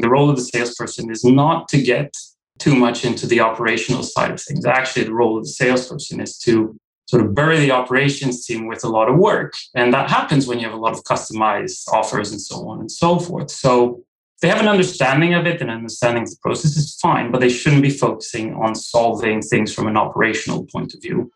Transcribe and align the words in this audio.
The 0.00 0.08
role 0.08 0.30
of 0.30 0.36
the 0.36 0.42
salesperson 0.42 1.10
is 1.10 1.24
not 1.24 1.68
to 1.68 1.80
get 1.80 2.14
too 2.58 2.74
much 2.74 3.04
into 3.04 3.26
the 3.26 3.40
operational 3.40 4.02
side 4.02 4.30
of 4.30 4.40
things. 4.40 4.66
Actually, 4.66 5.04
the 5.04 5.14
role 5.14 5.38
of 5.38 5.44
the 5.44 5.50
salesperson 5.50 6.20
is 6.20 6.38
to 6.38 6.78
sort 7.06 7.24
of 7.24 7.34
bury 7.34 7.58
the 7.58 7.72
operations 7.72 8.46
team 8.46 8.68
with 8.68 8.84
a 8.84 8.88
lot 8.88 9.08
of 9.08 9.16
work. 9.18 9.54
And 9.74 9.92
that 9.92 10.08
happens 10.08 10.46
when 10.46 10.60
you 10.60 10.66
have 10.66 10.78
a 10.78 10.80
lot 10.80 10.92
of 10.92 11.02
customized 11.04 11.88
offers 11.88 12.30
and 12.30 12.40
so 12.40 12.68
on 12.68 12.78
and 12.80 12.90
so 12.90 13.18
forth. 13.18 13.50
So 13.50 14.04
they 14.40 14.48
have 14.48 14.60
an 14.60 14.68
understanding 14.68 15.34
of 15.34 15.46
it 15.46 15.60
and 15.60 15.70
understanding 15.70 16.24
the 16.24 16.36
process 16.40 16.76
is 16.76 16.96
fine, 17.02 17.30
but 17.32 17.40
they 17.40 17.48
shouldn't 17.48 17.82
be 17.82 17.90
focusing 17.90 18.54
on 18.54 18.74
solving 18.74 19.42
things 19.42 19.74
from 19.74 19.86
an 19.88 19.96
operational 19.96 20.66
point 20.66 20.94
of 20.94 21.02
view. 21.02 21.30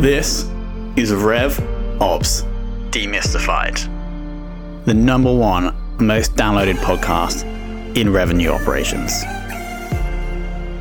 This 0.00 0.48
is 0.96 1.12
Rev 1.12 1.60
Ops 2.00 2.40
Demystified, 2.88 3.84
the 4.86 4.94
number 4.94 5.30
one 5.30 5.74
most 5.98 6.34
downloaded 6.36 6.76
podcast 6.76 7.44
in 7.98 8.10
revenue 8.10 8.48
operations. 8.48 9.12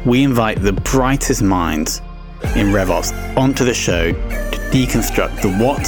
We 0.05 0.23
invite 0.23 0.61
the 0.61 0.71
brightest 0.71 1.41
minds 1.41 1.99
in 2.55 2.67
RevOps 2.67 3.11
onto 3.35 3.65
the 3.65 3.73
show 3.73 4.13
to 4.13 4.57
deconstruct 4.71 5.41
the 5.41 5.51
what, 5.61 5.85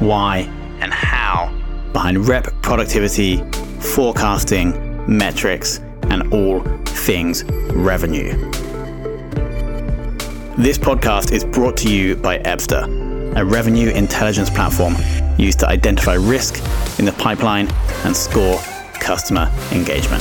why, 0.00 0.48
and 0.78 0.94
how 0.94 1.52
behind 1.92 2.28
rep 2.28 2.44
productivity, 2.62 3.38
forecasting, 3.80 5.04
metrics, 5.08 5.80
and 6.10 6.32
all 6.32 6.60
things 6.84 7.42
revenue. 7.72 8.67
This 10.58 10.76
podcast 10.76 11.30
is 11.30 11.44
brought 11.44 11.76
to 11.76 11.88
you 11.88 12.16
by 12.16 12.40
Ebsta, 12.40 13.36
a 13.36 13.44
revenue 13.44 13.90
intelligence 13.90 14.50
platform 14.50 14.96
used 15.38 15.60
to 15.60 15.68
identify 15.68 16.14
risk 16.14 16.56
in 16.98 17.04
the 17.04 17.12
pipeline 17.12 17.68
and 18.04 18.16
score 18.16 18.58
customer 18.94 19.48
engagement. 19.70 20.20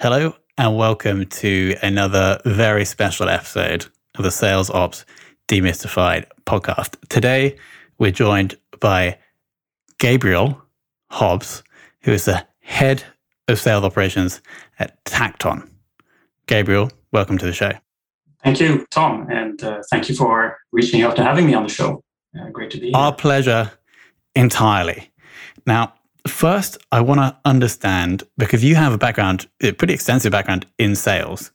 Hello, 0.00 0.34
and 0.56 0.78
welcome 0.78 1.26
to 1.26 1.76
another 1.82 2.40
very 2.46 2.86
special 2.86 3.28
episode 3.28 3.86
of 4.16 4.24
the 4.24 4.30
Sales 4.30 4.70
Ops 4.70 5.04
Demystified 5.48 6.26
podcast. 6.46 6.96
Today, 7.08 7.56
we're 7.98 8.10
joined 8.10 8.56
by 8.80 9.18
Gabriel 9.98 10.60
Hobbs, 11.10 11.62
who 12.02 12.12
is 12.12 12.24
the 12.24 12.46
head 12.60 13.04
of 13.48 13.60
sales 13.60 13.84
operations 13.84 14.40
at 14.78 15.02
Tacton. 15.04 15.68
Gabriel, 16.46 16.90
welcome 17.12 17.38
to 17.38 17.46
the 17.46 17.52
show. 17.52 17.72
Thank 18.42 18.60
you, 18.60 18.86
Tom, 18.90 19.28
and 19.30 19.62
uh, 19.62 19.82
thank 19.90 20.08
you 20.08 20.14
for 20.14 20.58
reaching 20.72 21.02
out 21.02 21.16
to 21.16 21.22
having 21.22 21.46
me 21.46 21.54
on 21.54 21.62
the 21.62 21.68
show. 21.68 22.02
Uh, 22.38 22.48
great 22.50 22.70
to 22.72 22.78
be 22.78 22.86
here. 22.86 22.96
Our 22.96 23.14
pleasure 23.14 23.70
entirely. 24.34 25.10
Now, 25.66 25.94
first, 26.26 26.78
I 26.90 27.00
want 27.00 27.20
to 27.20 27.36
understand 27.44 28.24
because 28.38 28.64
you 28.64 28.74
have 28.74 28.92
a 28.92 28.98
background, 28.98 29.48
a 29.62 29.72
pretty 29.72 29.94
extensive 29.94 30.32
background 30.32 30.66
in 30.78 30.96
sales, 30.96 31.52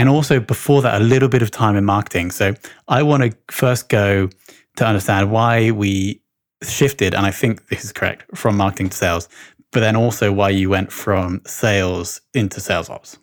and 0.00 0.08
also 0.08 0.40
before 0.40 0.82
that, 0.82 1.00
a 1.00 1.04
little 1.04 1.28
bit 1.28 1.42
of 1.42 1.50
time 1.50 1.76
in 1.76 1.84
marketing. 1.84 2.30
So 2.30 2.54
I 2.88 3.02
want 3.02 3.22
to 3.22 3.36
first 3.52 3.88
go 3.88 4.28
to 4.76 4.86
understand 4.86 5.30
why 5.30 5.70
we 5.70 6.20
shifted, 6.62 7.14
and 7.14 7.24
I 7.26 7.30
think 7.30 7.68
this 7.68 7.84
is 7.84 7.92
correct, 7.92 8.24
from 8.36 8.56
marketing 8.56 8.88
to 8.90 8.96
sales 8.96 9.28
but 9.72 9.80
then 9.80 9.96
also 9.96 10.32
why 10.32 10.50
you 10.50 10.68
went 10.68 10.92
from 10.92 11.40
sales 11.46 12.20
into 12.34 12.60
sales 12.60 12.90
ops. 12.90 13.18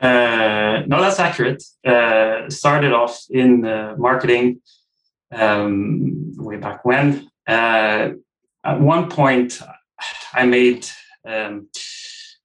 Uh, 0.00 0.82
no, 0.86 1.00
that's 1.00 1.18
accurate. 1.18 1.62
Uh, 1.84 2.48
started 2.48 2.92
off 2.92 3.20
in 3.30 3.64
uh, 3.64 3.94
marketing 3.98 4.60
um, 5.32 6.32
way 6.36 6.56
back 6.56 6.84
when. 6.84 7.30
Uh, 7.46 8.10
at 8.64 8.80
one 8.80 9.08
point, 9.08 9.60
I 10.32 10.46
made 10.46 10.86
um, 11.26 11.68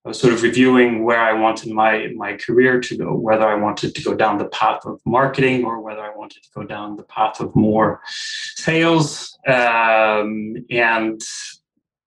I 0.06 0.10
was 0.10 0.20
sort 0.20 0.34
of 0.34 0.44
reviewing 0.44 1.04
where 1.04 1.20
I 1.20 1.34
wanted 1.34 1.74
my 1.74 2.10
my 2.16 2.34
career 2.34 2.80
to 2.80 2.96
go, 2.96 3.16
whether 3.16 3.48
I 3.48 3.56
wanted 3.56 3.96
to 3.96 4.04
go 4.04 4.14
down 4.14 4.38
the 4.38 4.50
path 4.50 4.86
of 4.86 5.02
marketing 5.04 5.66
or 5.66 5.82
whether 5.82 6.02
I 6.02 6.16
wanted 6.16 6.44
to 6.44 6.50
go 6.54 6.64
down 6.64 6.96
the 6.96 7.04
path 7.04 7.40
of 7.40 7.56
more 7.56 8.02
sales. 8.56 9.36
Um, 9.48 10.58
and 10.70 11.20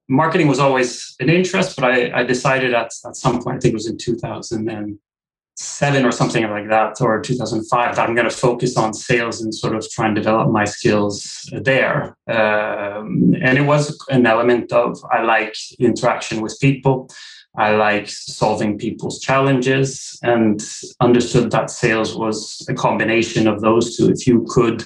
marketing 0.09 0.47
was 0.47 0.61
always 0.61 1.17
an 1.19 1.29
interest, 1.29 1.75
but 1.77 1.85
I, 1.85 2.21
I 2.21 2.23
decided 2.23 2.73
at, 2.73 2.93
at 3.05 3.17
some 3.17 3.43
point, 3.43 3.57
I 3.57 3.61
think 3.61 3.73
it 3.73 3.75
was 3.75 3.89
in 3.89 3.99
2007 3.99 6.05
or 6.05 6.13
something 6.13 6.49
like 6.49 6.69
that, 6.69 7.01
or 7.01 7.21
2005, 7.21 7.97
that 7.97 8.09
I'm 8.09 8.15
going 8.15 8.31
to 8.31 8.35
focus 8.35 8.77
on 8.77 8.95
sales 8.95 9.43
and 9.43 9.53
sort 9.53 9.75
of 9.75 9.85
try 9.91 10.07
and 10.07 10.15
develop 10.15 10.51
my 10.51 10.65
skills 10.65 11.51
there. 11.53 12.17
Um, 12.29 13.35
and 13.43 13.59
it 13.59 13.67
was 13.67 13.99
an 14.09 14.25
element 14.25 14.73
of 14.73 15.05
I 15.11 15.23
like 15.23 15.57
interaction 15.81 16.41
with 16.41 16.57
people. 16.61 17.11
I 17.59 17.75
like 17.75 18.09
solving 18.09 18.79
people's 18.79 19.19
challenges 19.21 20.19
and 20.23 20.65
understood 21.01 21.51
that 21.51 21.71
sales 21.71 22.15
was 22.15 22.65
a 22.69 22.75
combination 22.75 23.49
of 23.49 23.61
those 23.61 23.97
two. 23.97 24.09
If 24.09 24.27
you 24.29 24.47
could 24.49 24.85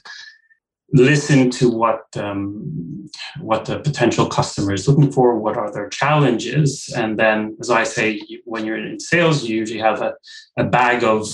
listen 0.92 1.50
to 1.50 1.70
what 1.70 2.04
um, 2.16 3.10
what 3.40 3.66
the 3.66 3.78
potential 3.80 4.26
customer 4.26 4.72
is 4.72 4.88
looking 4.88 5.12
for, 5.12 5.38
what 5.38 5.56
are 5.56 5.72
their 5.72 5.88
challenges, 5.88 6.92
and 6.96 7.18
then, 7.18 7.56
as 7.60 7.70
I 7.70 7.84
say, 7.84 8.20
when 8.44 8.64
you're 8.64 8.78
in 8.78 8.98
sales, 9.00 9.44
you 9.44 9.56
usually 9.56 9.80
have 9.80 10.00
a, 10.00 10.14
a 10.56 10.64
bag 10.64 11.04
of 11.04 11.26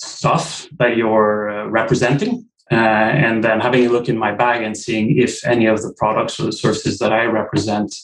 stuff 0.00 0.68
that 0.78 0.96
you're 0.96 1.50
uh, 1.50 1.66
representing. 1.68 2.47
Uh, 2.70 2.74
and 2.74 3.42
then 3.42 3.60
having 3.60 3.86
a 3.86 3.88
look 3.88 4.10
in 4.10 4.18
my 4.18 4.30
bag 4.30 4.62
and 4.62 4.76
seeing 4.76 5.16
if 5.16 5.42
any 5.46 5.64
of 5.66 5.80
the 5.80 5.92
products 5.96 6.38
or 6.38 6.44
the 6.44 6.52
services 6.52 6.98
that 6.98 7.12
I 7.14 7.24
represent 7.24 7.94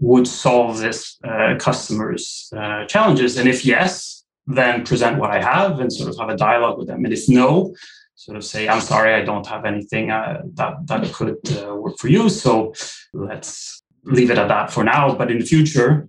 would 0.00 0.26
solve 0.26 0.78
this 0.78 1.18
uh, 1.24 1.56
customer's 1.58 2.50
uh, 2.56 2.86
challenges. 2.86 3.36
And 3.36 3.48
if 3.48 3.66
yes, 3.66 4.24
then 4.46 4.84
present 4.84 5.18
what 5.18 5.30
I 5.30 5.42
have 5.42 5.78
and 5.78 5.92
sort 5.92 6.08
of 6.08 6.18
have 6.18 6.30
a 6.30 6.36
dialogue 6.36 6.78
with 6.78 6.86
them. 6.86 7.04
And 7.04 7.12
if 7.12 7.28
no, 7.28 7.74
sort 8.14 8.38
of 8.38 8.44
say, 8.44 8.66
I'm 8.66 8.80
sorry, 8.80 9.12
I 9.12 9.22
don't 9.22 9.46
have 9.46 9.66
anything 9.66 10.10
uh, 10.10 10.40
that, 10.54 10.86
that 10.86 11.12
could 11.12 11.36
uh, 11.58 11.74
work 11.74 11.98
for 11.98 12.08
you. 12.08 12.30
So 12.30 12.72
let's 13.12 13.82
leave 14.04 14.30
it 14.30 14.38
at 14.38 14.48
that 14.48 14.72
for 14.72 14.84
now. 14.84 15.14
But 15.14 15.30
in 15.30 15.38
the 15.38 15.44
future, 15.44 16.08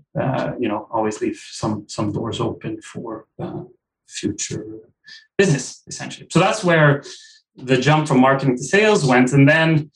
you 0.57 0.69
know, 0.69 0.87
always 0.89 1.19
leave 1.19 1.41
some, 1.51 1.83
some 1.89 2.13
doors 2.13 2.39
open 2.39 2.81
for 2.81 3.27
future 4.07 4.65
business, 5.37 5.83
essentially. 5.87 6.27
So 6.31 6.39
that's 6.39 6.63
where 6.63 7.03
the 7.57 7.77
jump 7.77 8.07
from 8.07 8.19
marketing 8.19 8.57
to 8.57 8.63
sales 8.63 9.05
went. 9.05 9.33
And 9.33 9.47
then 9.47 9.91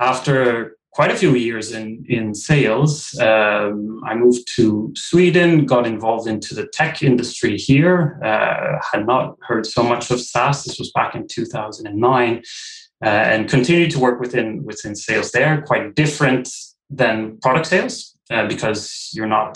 after 0.00 0.76
quite 0.96 1.10
a 1.10 1.16
few 1.22 1.34
years 1.34 1.72
in 1.72 1.86
in 2.08 2.34
sales. 2.34 2.92
Um, 3.20 4.00
I 4.10 4.14
moved 4.14 4.44
to 4.56 4.92
Sweden, 4.96 5.66
got 5.66 5.86
involved 5.86 6.26
into 6.26 6.54
the 6.54 6.66
tech 6.78 7.02
industry 7.02 7.54
here. 7.58 7.98
Uh, 8.24 8.78
had 8.92 9.06
not 9.06 9.36
heard 9.48 9.66
so 9.66 9.82
much 9.82 10.10
of 10.10 10.18
SaaS. 10.20 10.64
This 10.64 10.78
was 10.78 10.90
back 10.98 11.14
in 11.14 11.26
2009, 11.28 12.42
uh, 13.04 13.08
and 13.32 13.50
continued 13.56 13.90
to 13.90 13.98
work 14.06 14.18
within 14.24 14.64
within 14.64 14.94
sales 14.96 15.30
there. 15.32 15.52
Quite 15.70 15.94
different 15.94 16.48
than 17.00 17.38
product 17.44 17.66
sales 17.66 17.94
uh, 18.30 18.46
because 18.46 19.10
you're 19.14 19.34
not 19.38 19.52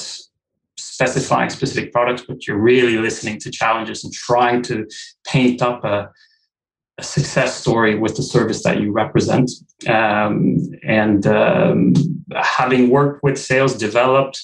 specifying 0.77 1.49
specific 1.49 1.91
products, 1.91 2.23
but 2.29 2.47
you're 2.47 2.65
really 2.73 2.99
listening 2.99 3.39
to 3.41 3.51
challenges 3.51 4.05
and 4.05 4.13
trying 4.13 4.61
to 4.71 4.87
paint 5.27 5.63
up 5.63 5.85
a 5.85 5.97
a 5.97 6.11
success 7.03 7.61
story 7.61 7.99
with 7.99 8.17
the 8.17 8.23
service 8.23 8.63
that 8.65 8.81
you 8.81 8.93
represent. 8.93 9.51
Um, 9.87 10.59
and 10.83 11.27
um, 11.27 11.95
having 12.35 12.91
worked 12.91 13.23
with 13.23 13.39
sales, 13.39 13.75
developed 13.75 14.41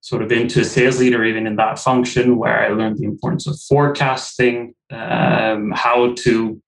sort 0.00 0.22
of 0.22 0.32
into 0.32 0.60
a 0.60 0.64
sales 0.64 0.98
leader, 0.98 1.24
even 1.24 1.46
in 1.46 1.56
that 1.56 1.78
function, 1.78 2.36
where 2.36 2.64
I 2.64 2.68
learned 2.68 2.98
the 2.98 3.04
importance 3.04 3.46
of 3.46 3.60
forecasting, 3.60 4.74
um, 4.90 5.72
how 5.74 6.14
to 6.18 6.62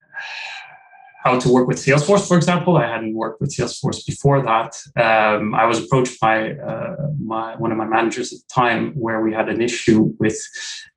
how 1.23 1.37
to 1.37 1.49
work 1.53 1.67
with 1.67 1.77
Salesforce, 1.77 2.27
for 2.27 2.35
example. 2.35 2.77
I 2.77 2.87
hadn't 2.87 3.13
worked 3.13 3.41
with 3.41 3.55
Salesforce 3.55 4.03
before 4.05 4.41
that. 4.41 4.75
Um, 4.95 5.53
I 5.53 5.65
was 5.65 5.83
approached 5.83 6.19
by 6.19 6.53
uh, 6.53 6.95
my 7.23 7.55
one 7.57 7.71
of 7.71 7.77
my 7.77 7.85
managers 7.85 8.33
at 8.33 8.39
the 8.39 8.53
time 8.53 8.93
where 8.93 9.21
we 9.21 9.31
had 9.31 9.47
an 9.47 9.61
issue 9.61 10.13
with 10.19 10.39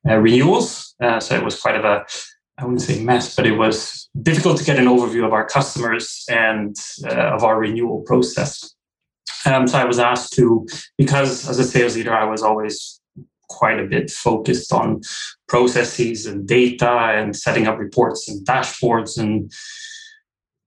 uh, 0.09 0.17
renewals. 0.17 0.94
Uh, 1.03 1.20
so 1.20 1.35
it 1.35 1.44
was 1.44 1.61
quite 1.61 1.77
of 1.77 1.85
a 1.85 2.06
I 2.56 2.65
wouldn't 2.65 2.83
say 2.83 3.03
mess, 3.03 3.35
but 3.35 3.47
it 3.47 3.59
was 3.59 4.09
difficult 4.23 4.59
to 4.59 4.65
get 4.65 4.79
an 4.79 4.87
overview 4.87 5.27
of 5.27 5.33
our 5.33 5.47
customers 5.47 6.25
and 6.29 6.77
uh, 7.05 7.35
of 7.35 7.43
our 7.43 7.59
renewal 7.59 8.03
process. 8.03 8.75
Um, 9.45 9.67
so 9.67 9.79
I 9.79 9.85
was 9.85 9.99
asked 9.99 10.33
to, 10.35 10.67
because 10.97 11.49
as 11.49 11.59
a 11.59 11.65
sales 11.65 11.97
leader, 11.97 12.15
I 12.15 12.25
was 12.25 12.43
always 12.43 13.01
quite 13.49 13.79
a 13.79 13.87
bit 13.87 14.11
focused 14.11 14.73
on 14.73 15.03
processes 15.49 16.27
and 16.27 16.47
data 16.47 16.89
and 16.89 17.37
setting 17.37 17.67
up 17.67 17.79
reports 17.79 18.29
and 18.29 18.47
dashboards 18.47 19.19
and 19.19 19.53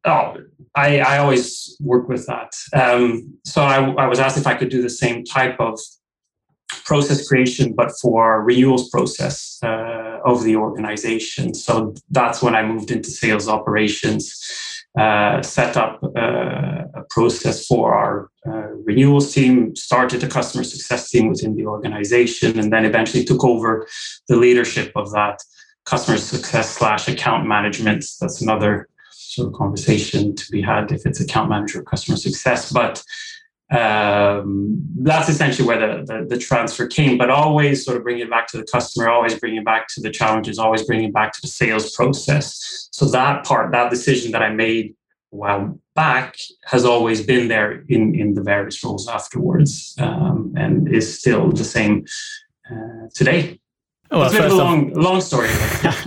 Oh, 0.07 0.37
I, 0.73 0.99
I 0.99 1.17
always 1.17 1.75
work 1.81 2.07
with 2.07 2.25
that. 2.27 2.53
Um, 2.73 3.37
so 3.43 3.61
I, 3.61 3.83
I 3.91 4.07
was 4.07 4.19
asked 4.19 4.37
if 4.37 4.47
I 4.47 4.55
could 4.55 4.69
do 4.69 4.81
the 4.81 4.89
same 4.89 5.25
type 5.25 5.59
of 5.59 5.77
process 6.85 7.27
creation, 7.27 7.73
but 7.73 7.91
for 8.01 8.43
renewals 8.43 8.89
process 8.89 9.59
uh, 9.63 10.19
of 10.25 10.43
the 10.43 10.55
organization. 10.55 11.53
So 11.53 11.93
that's 12.09 12.41
when 12.41 12.55
I 12.55 12.63
moved 12.63 12.91
into 12.91 13.09
sales 13.09 13.47
operations, 13.47 14.21
uh, 14.97 15.41
set 15.41 15.77
up 15.77 16.03
uh, 16.03 16.83
a 16.95 17.03
process 17.09 17.67
for 17.67 17.93
our 17.93 18.29
uh, 18.47 18.69
renewals 18.83 19.33
team, 19.33 19.75
started 19.75 20.23
a 20.23 20.27
customer 20.27 20.63
success 20.63 21.09
team 21.09 21.29
within 21.29 21.55
the 21.55 21.65
organization, 21.65 22.59
and 22.59 22.71
then 22.73 22.85
eventually 22.85 23.23
took 23.23 23.43
over 23.43 23.87
the 24.27 24.35
leadership 24.35 24.91
of 24.95 25.11
that 25.11 25.39
customer 25.85 26.17
success 26.17 26.69
slash 26.77 27.07
account 27.07 27.47
management. 27.47 28.03
That's 28.19 28.41
another 28.41 28.89
sort 29.11 29.47
of 29.49 29.53
conversation 29.53 30.35
to 30.35 30.51
be 30.51 30.61
had 30.61 30.91
if 30.91 31.05
it's 31.05 31.19
account 31.19 31.49
manager 31.49 31.79
or 31.79 31.83
customer 31.83 32.17
success. 32.17 32.71
But 32.71 33.03
um, 33.69 34.81
that's 34.99 35.27
essentially 35.27 35.67
where 35.67 35.79
the, 35.79 36.05
the, 36.05 36.25
the, 36.25 36.37
transfer 36.37 36.87
came, 36.87 37.17
but 37.17 37.29
always 37.29 37.83
sort 37.83 37.97
of 37.97 38.03
bringing 38.03 38.23
it 38.23 38.29
back 38.29 38.47
to 38.47 38.57
the 38.57 38.63
customer, 38.63 39.09
always 39.09 39.37
bringing 39.37 39.59
it 39.59 39.65
back 39.65 39.87
to 39.89 40.01
the 40.01 40.09
challenges, 40.09 40.57
always 40.57 40.83
bringing 40.83 41.09
it 41.09 41.13
back 41.13 41.33
to 41.33 41.41
the 41.41 41.49
sales 41.49 41.93
process. 41.93 42.87
So 42.91 43.05
that 43.07 43.45
part, 43.45 43.73
that 43.73 43.89
decision 43.89 44.31
that 44.31 44.41
I 44.41 44.49
made 44.51 44.95
a 45.33 45.35
while 45.35 45.79
back 45.95 46.37
has 46.65 46.85
always 46.85 47.25
been 47.25 47.49
there 47.49 47.83
in, 47.89 48.15
in 48.15 48.35
the 48.35 48.41
various 48.41 48.81
roles 48.85 49.09
afterwards 49.09 49.95
um, 49.99 50.53
and 50.55 50.87
is 50.87 51.19
still 51.19 51.51
the 51.51 51.65
same 51.65 52.05
uh, 52.71 53.07
today. 53.13 53.59
Well, 54.09 54.23
it's 54.23 54.33
a 54.33 54.37
bit 54.37 54.45
of 54.45 54.53
a 54.53 54.55
long, 54.55 54.93
long 54.93 55.19
story. 55.19 55.49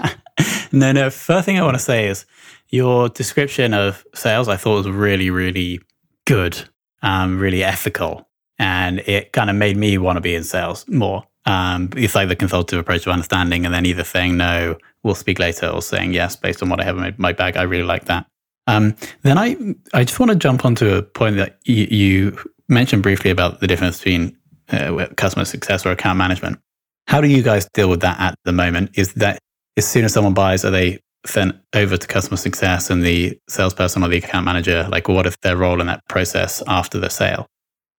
no, 0.72 0.92
no. 0.92 1.10
First 1.10 1.44
thing 1.44 1.58
I 1.58 1.62
want 1.62 1.76
to 1.76 1.82
say 1.82 2.06
is 2.06 2.24
your 2.70 3.10
description 3.10 3.74
of 3.74 4.06
sales, 4.14 4.48
I 4.48 4.56
thought 4.56 4.86
was 4.86 4.88
really, 4.88 5.28
really 5.28 5.80
good, 6.24 6.68
um, 7.02 7.38
really 7.38 7.64
ethical. 7.64 8.28
And 8.58 9.00
it 9.00 9.32
kind 9.32 9.48
of 9.48 9.56
made 9.56 9.76
me 9.76 9.96
want 9.98 10.16
to 10.16 10.20
be 10.20 10.34
in 10.34 10.44
sales 10.44 10.86
more. 10.88 11.24
Um, 11.46 11.88
it's 11.96 12.14
like 12.14 12.28
the 12.28 12.36
consultative 12.36 12.78
approach 12.78 13.04
to 13.04 13.10
understanding, 13.10 13.64
and 13.64 13.74
then 13.74 13.86
either 13.86 14.04
saying 14.04 14.36
no, 14.36 14.76
we'll 15.02 15.14
speak 15.14 15.38
later, 15.38 15.66
or 15.66 15.80
saying 15.80 16.12
yes 16.12 16.36
based 16.36 16.62
on 16.62 16.68
what 16.68 16.80
I 16.80 16.84
have 16.84 16.98
in 16.98 17.14
my 17.16 17.32
bag. 17.32 17.56
I 17.56 17.62
really 17.62 17.84
like 17.84 18.04
that. 18.04 18.26
Um, 18.66 18.94
then 19.22 19.38
I, 19.38 19.56
I 19.94 20.04
just 20.04 20.20
want 20.20 20.30
to 20.30 20.36
jump 20.36 20.64
onto 20.64 20.88
a 20.90 21.02
point 21.02 21.36
that 21.36 21.58
you, 21.64 21.86
you 21.90 22.38
mentioned 22.68 23.02
briefly 23.02 23.30
about 23.30 23.60
the 23.60 23.66
difference 23.66 23.98
between 23.98 24.36
uh, 24.70 25.06
customer 25.16 25.44
success 25.44 25.84
or 25.86 25.90
account 25.90 26.18
management. 26.18 26.60
How 27.06 27.20
do 27.20 27.28
you 27.28 27.42
guys 27.42 27.68
deal 27.72 27.88
with 27.88 28.00
that 28.02 28.20
at 28.20 28.38
the 28.44 28.52
moment? 28.52 28.90
Is 28.94 29.14
that 29.14 29.40
as 29.76 29.88
soon 29.88 30.04
as 30.04 30.12
someone 30.12 30.34
buys, 30.34 30.64
are 30.64 30.70
they 30.70 31.00
sent 31.26 31.54
over 31.74 31.96
to 31.96 32.06
customer 32.06 32.36
success 32.36 32.90
and 32.90 33.02
the 33.02 33.38
salesperson 33.48 34.02
or 34.02 34.08
the 34.08 34.18
account 34.18 34.44
manager? 34.44 34.86
Like, 34.90 35.08
what 35.08 35.26
is 35.26 35.36
their 35.42 35.56
role 35.56 35.80
in 35.80 35.86
that 35.86 36.06
process 36.08 36.62
after 36.66 36.98
the 36.98 37.10
sale? 37.10 37.46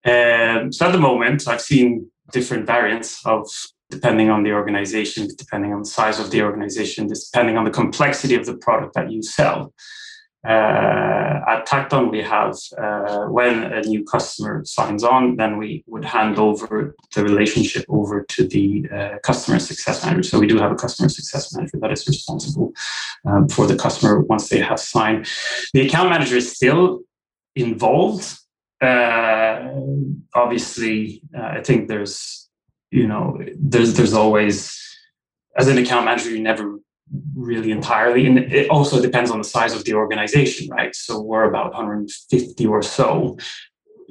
Um, 0.06 0.72
so 0.72 0.88
at 0.88 0.92
the 0.92 0.98
moment, 0.98 1.48
I've 1.48 1.62
seen 1.62 2.10
different 2.32 2.66
variants 2.66 3.26
of 3.26 3.48
depending 3.90 4.30
on 4.30 4.44
the 4.44 4.54
organization, 4.54 5.28
depending 5.38 5.74
on 5.74 5.80
the 5.80 5.86
size 5.86 6.20
of 6.20 6.32
the 6.32 6.42
organization, 6.42 7.08
depending 7.08 7.58
on 7.58 7.66
the 7.66 7.72
complexity 7.72 8.36
of 8.36 8.46
the 8.46 8.56
product 8.56 8.96
that 8.96 9.12
you 9.12 9.22
sell. 9.22 9.74
Uh, 10.44 11.40
at 11.48 11.68
Tacton, 11.68 12.10
we 12.10 12.22
have 12.24 12.56
uh, 12.76 13.26
when 13.26 13.64
a 13.64 13.82
new 13.82 14.04
customer 14.04 14.66
signs 14.66 15.04
on, 15.04 15.36
then 15.36 15.58
we 15.58 15.84
would 15.86 16.04
hand 16.04 16.40
over 16.40 16.96
the 17.14 17.24
relationship 17.24 17.86
over 17.90 18.24
to 18.24 18.48
the 18.48 18.88
uh, 18.92 19.20
customer 19.24 19.60
success 19.60 20.04
manager. 20.04 20.24
So 20.24 20.40
we 20.40 20.48
do 20.48 20.58
have 20.58 20.72
a 20.72 20.76
customer 20.76 21.10
success 21.10 21.54
manager 21.54 21.78
that 21.80 21.92
is 21.92 22.08
responsible 22.08 22.74
um, 23.26 23.48
for 23.50 23.68
the 23.68 23.76
customer 23.76 24.22
once 24.22 24.50
they 24.50 24.60
have 24.60 24.80
signed. 24.80 25.30
The 25.74 25.86
account 25.86 26.10
manager 26.10 26.38
is 26.38 26.56
still 26.56 27.02
involved. 27.56 28.40
Obviously, 30.34 31.22
I 31.38 31.62
think 31.62 31.88
there's 31.88 32.50
you 32.90 33.08
know 33.08 33.40
there's 33.58 33.94
there's 33.94 34.14
always 34.14 34.78
as 35.56 35.68
an 35.68 35.78
account 35.78 36.06
manager 36.06 36.32
you 36.32 36.42
never 36.42 36.80
really 37.36 37.72
entirely. 37.72 38.26
And 38.26 38.38
it 38.40 38.70
also 38.70 39.02
depends 39.02 39.32
on 39.32 39.38
the 39.38 39.44
size 39.44 39.74
of 39.74 39.84
the 39.86 39.94
organization, 39.94 40.70
right? 40.70 40.96
So 40.96 41.20
we're 41.22 41.44
about 41.44 41.74
150 41.74 42.66
or 42.66 42.82
so. 42.82 43.38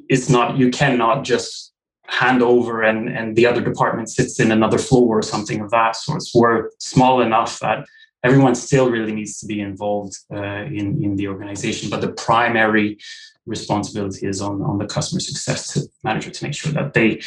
It's 0.09 0.29
not, 0.29 0.57
you 0.59 0.71
cannot 0.71 1.25
just 1.25 1.73
hand 2.07 2.43
over 2.43 2.83
and, 2.83 3.09
and 3.09 3.37
the 3.37 3.47
other 3.47 3.61
department 3.61 4.11
sits 4.11 4.41
in 4.41 4.51
another 4.51 4.79
floor 4.79 5.19
or 5.19 5.23
something 5.23 5.61
of 5.61 5.71
that 5.71 5.97
sort. 5.97 6.23
We're 6.35 6.71
small 6.79 7.21
enough 7.21 7.61
that 7.61 7.87
everyone 8.23 8.55
still 8.55 8.91
really 8.91 9.13
needs 9.13 9.39
to 9.41 9.47
be 9.47 9.61
involved 9.61 10.17
uh, 10.33 10.65
in, 10.65 11.03
in 11.03 11.17
the 11.17 11.29
organization. 11.29 11.91
But 11.91 12.01
the 12.01 12.13
primary 12.13 12.99
responsibility 13.47 14.27
is 14.27 14.41
on, 14.41 14.63
on 14.63 14.79
the 14.79 14.87
customer 14.87 15.21
success 15.21 15.89
manager 16.05 16.31
to 16.31 16.45
make 16.45 16.55
sure 16.55 16.73
that 16.73 16.93
they 16.93 17.21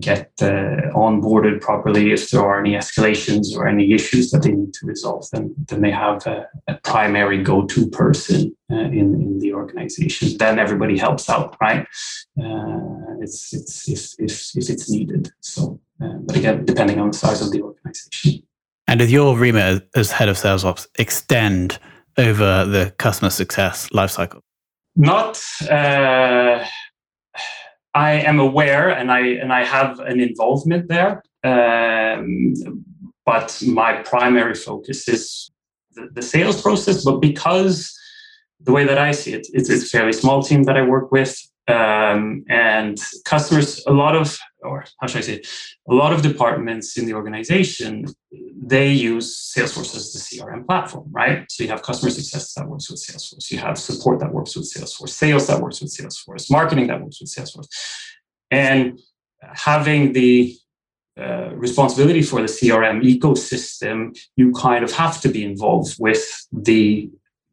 get 0.00 0.32
uh, 0.42 0.90
onboarded 0.94 1.60
properly. 1.60 2.12
If 2.12 2.30
there 2.30 2.42
are 2.42 2.58
any 2.58 2.72
escalations 2.72 3.56
or 3.56 3.68
any 3.68 3.92
issues 3.92 4.30
that 4.30 4.42
they 4.42 4.52
need 4.52 4.72
to 4.74 4.86
resolve, 4.86 5.26
then, 5.32 5.54
then 5.68 5.80
they 5.80 5.90
have 5.90 6.26
a, 6.26 6.48
a 6.66 6.74
primary 6.82 7.42
go 7.42 7.66
to 7.66 7.88
person 7.90 8.56
uh, 8.70 8.76
in, 8.76 9.14
in 9.20 9.38
the 9.38 9.52
organization. 9.54 10.36
Then 10.38 10.58
everybody 10.58 10.98
helps 10.98 11.28
out, 11.28 11.56
right? 11.60 11.86
Uh, 12.42 13.20
it's, 13.20 13.52
it's 13.52 13.88
if, 13.88 14.14
if, 14.18 14.56
if 14.56 14.70
it's 14.70 14.90
needed. 14.90 15.30
So, 15.40 15.80
uh, 16.02 16.14
but 16.22 16.36
again, 16.36 16.64
depending 16.64 16.98
on 16.98 17.10
the 17.10 17.18
size 17.18 17.42
of 17.42 17.52
the 17.52 17.62
organization. 17.62 18.42
And 18.90 18.98
does 18.98 19.12
your 19.12 19.38
remit 19.38 19.88
as 19.94 20.10
head 20.10 20.28
of 20.28 20.36
sales 20.36 20.64
ops 20.64 20.88
extend 20.98 21.78
over 22.18 22.64
the 22.64 22.92
customer 22.98 23.30
success 23.30 23.88
lifecycle? 23.90 24.40
Not. 24.96 25.40
Uh, 25.70 26.64
I 27.94 28.12
am 28.14 28.40
aware, 28.40 28.90
and 28.90 29.12
I 29.12 29.20
and 29.20 29.52
I 29.52 29.64
have 29.64 30.00
an 30.00 30.18
involvement 30.18 30.88
there. 30.88 31.22
Um, 31.44 32.54
but 33.24 33.62
my 33.64 34.02
primary 34.02 34.56
focus 34.56 35.06
is 35.06 35.52
the, 35.92 36.08
the, 36.12 36.22
sales 36.22 36.60
process. 36.60 37.04
But 37.04 37.20
because 37.20 37.96
the 38.58 38.72
way 38.72 38.84
that 38.84 38.98
I 38.98 39.12
see 39.12 39.34
it, 39.34 39.46
it's, 39.52 39.70
it's 39.70 39.84
a 39.84 39.86
fairly 39.86 40.12
small 40.12 40.42
team 40.42 40.64
that 40.64 40.76
I 40.76 40.82
work 40.82 41.12
with 41.12 41.40
um, 41.70 42.44
and 42.48 42.98
customers 43.24 43.84
a 43.86 43.92
lot 43.92 44.14
of 44.16 44.38
or 44.62 44.84
how 44.98 45.06
should 45.06 45.18
i 45.18 45.26
say 45.30 45.42
a 45.88 45.94
lot 45.94 46.12
of 46.12 46.20
departments 46.22 46.98
in 46.98 47.06
the 47.06 47.14
organization 47.14 48.04
they 48.72 48.88
use 49.12 49.52
salesforce 49.56 49.94
as 49.96 50.12
the 50.12 50.20
crm 50.38 50.66
platform 50.66 51.10
right? 51.10 51.50
So 51.50 51.64
you 51.64 51.70
have 51.70 51.82
customer 51.82 52.10
success 52.10 52.54
that 52.54 52.66
works 52.66 52.90
with 52.90 53.00
salesforce. 53.00 53.50
You 53.50 53.58
have 53.58 53.78
support 53.78 54.20
that 54.20 54.32
works 54.32 54.56
with 54.56 54.72
salesforce. 54.72 55.10
Sales 55.10 55.46
that 55.48 55.60
works 55.60 55.80
with 55.80 55.90
salesforce. 55.96 56.50
Marketing 56.50 56.86
that 56.88 57.00
works 57.02 57.20
with 57.20 57.30
salesforce. 57.30 57.68
And 58.50 58.98
having 59.42 60.12
the 60.12 60.56
uh, 61.18 61.50
responsibility 61.54 62.22
for 62.22 62.40
the 62.40 62.46
crm 62.46 63.02
ecosystem 63.02 64.16
you 64.36 64.52
kind 64.52 64.84
of 64.84 64.92
have 64.92 65.20
to 65.20 65.28
be 65.28 65.44
involved 65.44 65.96
with 65.98 66.24
the 66.52 67.10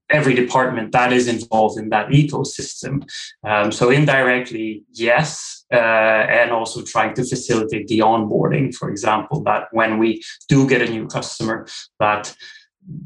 every 0.09 0.33
department 0.33 0.91
that 0.91 1.11
is 1.11 1.27
involved 1.27 1.79
in 1.79 1.89
that 1.89 2.09
ecosystem. 2.09 3.07
Um, 3.45 3.71
so 3.71 3.89
indirectly, 3.89 4.83
yes, 4.91 5.65
uh, 5.71 5.75
and 5.75 6.51
also 6.51 6.81
trying 6.81 7.13
to 7.15 7.23
facilitate 7.23 7.87
the 7.87 7.99
onboarding, 7.99 8.73
for 8.73 8.89
example, 8.89 9.43
that 9.43 9.67
when 9.71 9.97
we 9.97 10.23
do 10.47 10.67
get 10.67 10.81
a 10.81 10.89
new 10.89 11.07
customer, 11.07 11.67
that 11.99 12.33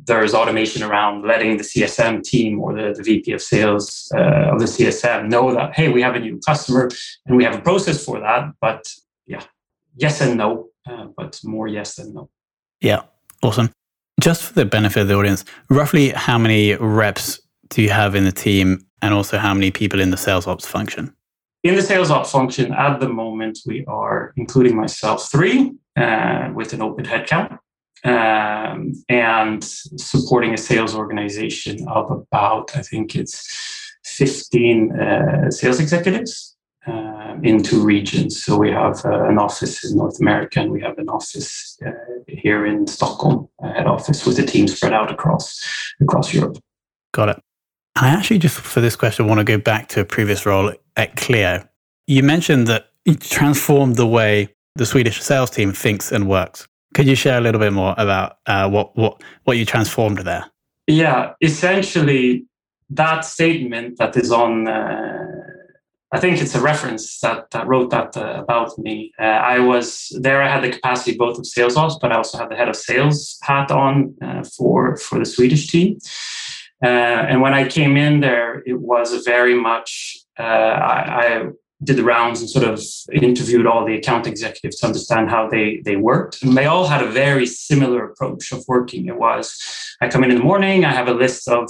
there's 0.05 0.35
automation 0.35 0.83
around 0.83 1.25
letting 1.25 1.57
the 1.57 1.63
CSM 1.63 2.21
team 2.21 2.59
or 2.59 2.75
the, 2.75 2.93
the 2.95 3.01
VP 3.01 3.31
of 3.31 3.41
sales 3.41 4.11
uh, 4.15 4.53
of 4.53 4.59
the 4.59 4.65
CSM 4.65 5.27
know 5.27 5.55
that, 5.55 5.75
hey, 5.75 5.89
we 5.89 6.03
have 6.03 6.13
a 6.13 6.19
new 6.19 6.39
customer 6.45 6.87
and 7.25 7.35
we 7.35 7.43
have 7.43 7.55
a 7.55 7.61
process 7.61 8.05
for 8.05 8.19
that. 8.19 8.51
But 8.61 8.85
yeah, 9.25 9.43
yes 9.95 10.21
and 10.21 10.37
no, 10.37 10.69
uh, 10.87 11.07
but 11.17 11.39
more 11.43 11.67
yes 11.67 11.95
than 11.95 12.13
no. 12.13 12.29
Yeah, 12.79 13.03
awesome 13.41 13.73
just 14.21 14.43
for 14.43 14.53
the 14.53 14.65
benefit 14.65 15.01
of 15.01 15.07
the 15.07 15.15
audience, 15.15 15.43
roughly 15.69 16.09
how 16.09 16.37
many 16.37 16.75
reps 16.75 17.39
do 17.69 17.81
you 17.81 17.89
have 17.89 18.15
in 18.15 18.23
the 18.23 18.31
team 18.31 18.85
and 19.01 19.13
also 19.13 19.37
how 19.37 19.53
many 19.53 19.71
people 19.71 19.99
in 19.99 20.11
the 20.11 20.17
sales 20.17 20.47
ops 20.47 20.65
function? 20.65 21.13
In 21.63 21.75
the 21.75 21.81
sales 21.81 22.11
ops 22.11 22.31
function 22.31 22.73
at 22.73 22.99
the 22.99 23.09
moment, 23.09 23.59
we 23.65 23.85
are, 23.85 24.33
including 24.37 24.75
myself, 24.75 25.29
three 25.31 25.73
uh, 25.95 26.49
with 26.53 26.73
an 26.73 26.81
open 26.81 27.05
headcount 27.05 27.57
um, 28.03 28.93
and 29.09 29.63
supporting 29.63 30.53
a 30.53 30.57
sales 30.57 30.95
organization 30.95 31.87
of 31.87 32.09
about, 32.11 32.75
I 32.75 32.81
think 32.81 33.15
it's 33.15 33.47
15 34.05 34.91
uh, 34.91 35.51
sales 35.51 35.79
executives 35.79 36.50
uh, 36.87 37.35
in 37.43 37.61
two 37.63 37.83
regions. 37.83 38.41
So 38.41 38.57
we 38.57 38.71
have 38.71 39.05
uh, 39.05 39.25
an 39.25 39.37
office 39.37 39.83
in 39.83 39.97
North 39.97 40.19
America 40.19 40.59
and 40.59 40.71
we 40.71 40.81
have 40.81 40.97
an 40.97 41.09
office 41.09 41.77
uh, 41.85 41.91
here 42.27 42.65
in 42.65 42.87
Stockholm, 42.87 43.49
head 43.61 43.87
office 43.87 44.25
with 44.25 44.39
a 44.39 44.45
team 44.45 44.67
spread 44.67 44.93
out 44.93 45.11
across 45.11 45.63
across 46.01 46.33
Europe. 46.33 46.57
Got 47.13 47.29
it. 47.29 47.39
I 47.95 48.09
actually 48.09 48.39
just 48.39 48.59
for 48.59 48.81
this 48.81 48.95
question 48.95 49.27
want 49.27 49.39
to 49.39 49.43
go 49.43 49.57
back 49.57 49.89
to 49.89 49.99
a 49.99 50.05
previous 50.05 50.45
role 50.45 50.73
at 50.95 51.15
Clio. 51.17 51.67
You 52.07 52.23
mentioned 52.23 52.67
that 52.67 52.87
you 53.05 53.15
transformed 53.15 53.95
the 53.95 54.07
way 54.07 54.49
the 54.75 54.85
Swedish 54.85 55.21
sales 55.21 55.49
team 55.49 55.73
thinks 55.73 56.11
and 56.11 56.27
works. 56.27 56.67
Could 56.93 57.07
you 57.07 57.15
share 57.15 57.37
a 57.37 57.41
little 57.41 57.59
bit 57.59 57.73
more 57.73 57.93
about 57.97 58.37
uh, 58.47 58.69
what 58.69 58.95
what 58.95 59.21
what 59.43 59.57
you 59.57 59.65
transformed 59.65 60.19
there? 60.19 60.45
Yeah, 60.87 61.33
essentially 61.41 62.45
that 62.91 63.21
statement 63.21 63.97
that 63.97 64.17
is 64.17 64.31
on, 64.31 64.67
uh, 64.67 65.25
I 66.13 66.19
think 66.19 66.41
it's 66.41 66.55
a 66.55 66.61
reference 66.61 67.19
that, 67.21 67.49
that 67.51 67.67
wrote 67.67 67.89
that 67.91 68.17
uh, 68.17 68.43
about 68.43 68.77
me. 68.77 69.13
Uh, 69.17 69.23
I 69.23 69.59
was 69.59 70.15
there, 70.19 70.41
I 70.41 70.49
had 70.49 70.61
the 70.61 70.71
capacity 70.71 71.15
both 71.15 71.39
of 71.39 71.45
sales 71.45 71.77
ops, 71.77 71.97
but 72.01 72.11
I 72.11 72.17
also 72.17 72.37
had 72.37 72.49
the 72.49 72.55
head 72.55 72.67
of 72.67 72.75
sales 72.75 73.37
hat 73.43 73.71
on 73.71 74.15
uh, 74.21 74.43
for, 74.43 74.97
for 74.97 75.19
the 75.19 75.25
Swedish 75.25 75.67
team. 75.67 75.99
Uh, 76.83 76.87
and 76.87 77.41
when 77.41 77.53
I 77.53 77.67
came 77.67 77.95
in 77.95 78.19
there, 78.19 78.61
it 78.65 78.79
was 78.79 79.23
very 79.23 79.55
much, 79.55 80.17
uh, 80.37 80.43
I, 80.43 81.37
I 81.37 81.45
did 81.83 81.95
the 81.95 82.03
rounds 82.03 82.41
and 82.41 82.49
sort 82.49 82.65
of 82.65 82.81
interviewed 83.13 83.65
all 83.65 83.85
the 83.85 83.95
account 83.95 84.27
executives 84.27 84.77
to 84.77 84.87
understand 84.87 85.29
how 85.29 85.49
they 85.49 85.81
they 85.83 85.95
worked 85.95 86.41
and 86.43 86.55
they 86.55 86.65
all 86.65 86.87
had 86.87 87.01
a 87.01 87.09
very 87.09 87.45
similar 87.45 88.05
approach 88.05 88.51
of 88.51 88.63
working 88.67 89.07
it 89.07 89.17
was 89.17 89.59
i 90.01 90.07
come 90.07 90.23
in 90.23 90.31
in 90.31 90.37
the 90.37 90.43
morning 90.43 90.85
i 90.85 90.91
have 90.91 91.07
a 91.07 91.13
list 91.13 91.47
of 91.47 91.65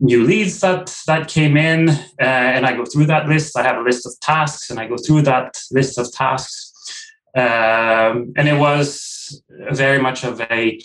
new 0.00 0.24
leads 0.24 0.60
that 0.60 0.94
that 1.06 1.28
came 1.28 1.56
in 1.56 1.88
uh, 1.88 2.48
and 2.54 2.64
i 2.64 2.72
go 2.72 2.84
through 2.84 3.06
that 3.06 3.28
list. 3.28 3.56
I 3.56 3.62
have 3.62 3.78
a 3.78 3.82
list 3.82 4.06
of 4.06 4.12
tasks 4.20 4.70
and 4.70 4.78
i 4.78 4.86
go 4.86 4.96
through 4.96 5.22
that 5.22 5.58
list 5.72 5.98
of 5.98 6.12
tasks. 6.12 6.64
Um, 7.36 8.32
and 8.36 8.48
it 8.48 8.58
was 8.58 9.42
very 9.72 10.00
much 10.00 10.24
of 10.24 10.40
a 10.40 10.80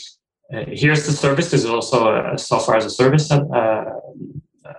uh, 0.53 0.65
here's 0.67 1.05
the 1.05 1.11
service. 1.11 1.49
This 1.49 1.63
is 1.63 1.69
also 1.69 2.33
a 2.33 2.37
software 2.37 2.77
as 2.77 2.85
a 2.85 2.89
service 2.89 3.29
that, 3.29 3.41
uh, 3.41 4.69
uh 4.69 4.73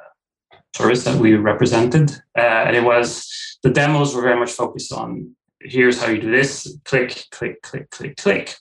service 0.76 1.04
that 1.04 1.18
we 1.18 1.34
represented. 1.34 2.10
Uh, 2.36 2.66
and 2.66 2.76
it 2.76 2.84
was 2.84 3.58
the 3.62 3.70
demos 3.70 4.14
were 4.14 4.22
very 4.22 4.38
much 4.38 4.52
focused 4.52 4.92
on 4.92 5.34
here's 5.64 6.00
how 6.00 6.08
you 6.08 6.20
do 6.20 6.30
this 6.30 6.78
click 6.84 7.26
click 7.30 7.62
click 7.62 7.90
click 7.90 8.16
click 8.16 8.54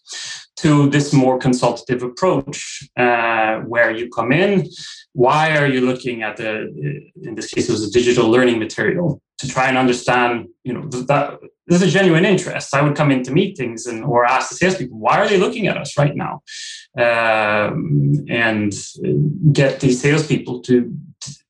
to 0.55 0.89
this 0.89 1.11
more 1.13 1.37
consultative 1.37 2.03
approach 2.03 2.87
uh, 2.97 3.57
where 3.61 3.91
you 3.91 4.09
come 4.09 4.31
in. 4.31 4.69
Why 5.13 5.57
are 5.57 5.67
you 5.67 5.81
looking 5.81 6.23
at 6.23 6.37
the 6.37 6.51
in 7.21 7.35
this 7.35 7.53
case 7.53 7.69
it 7.69 7.71
was 7.71 7.87
a 7.87 7.91
digital 7.91 8.29
learning 8.29 8.59
material 8.59 9.21
to 9.39 9.47
try 9.47 9.67
and 9.67 9.77
understand 9.77 10.47
you 10.63 10.73
know 10.73 10.87
that 10.87 11.39
there's 11.67 11.81
a 11.81 11.87
genuine 11.87 12.25
interest. 12.25 12.75
I 12.75 12.81
would 12.81 12.95
come 12.95 13.11
into 13.11 13.31
meetings 13.31 13.85
and 13.85 14.03
or 14.03 14.25
ask 14.25 14.49
the 14.49 14.55
salespeople 14.55 14.97
why 14.97 15.19
are 15.19 15.27
they 15.27 15.37
looking 15.37 15.67
at 15.67 15.77
us 15.77 15.97
right 15.97 16.15
now? 16.15 16.41
Um, 16.97 18.25
and 18.29 18.73
get 19.51 19.79
these 19.79 20.01
salespeople 20.01 20.61
to 20.61 20.93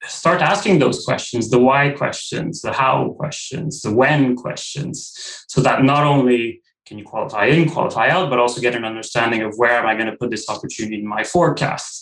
start 0.07 0.41
asking 0.41 0.79
those 0.79 1.05
questions 1.05 1.50
the 1.50 1.60
why 1.60 1.89
questions 1.91 2.62
the 2.62 2.74
how 2.74 3.10
questions 3.17 3.81
the 3.81 3.93
when 3.93 4.36
questions 4.36 5.45
so 5.48 5.62
that 5.62 5.83
not 5.83 6.03
only 6.03 6.62
can 6.86 6.98
you 6.98 7.05
qualify 7.05 7.45
in 7.45 7.69
qualify 7.69 8.10
out 8.10 8.29
but 8.29 8.39
also 8.39 8.62
get 8.62 8.75
an 8.75 8.86
understanding 8.86 9.41
of 9.41 9.53
where 9.57 9.79
am 9.79 9.86
i 9.86 9.95
going 9.95 10.10
to 10.10 10.17
put 10.17 10.29
this 10.29 10.50
opportunity 10.50 11.00
in 11.00 11.07
my 11.07 11.24
forecast. 11.24 12.00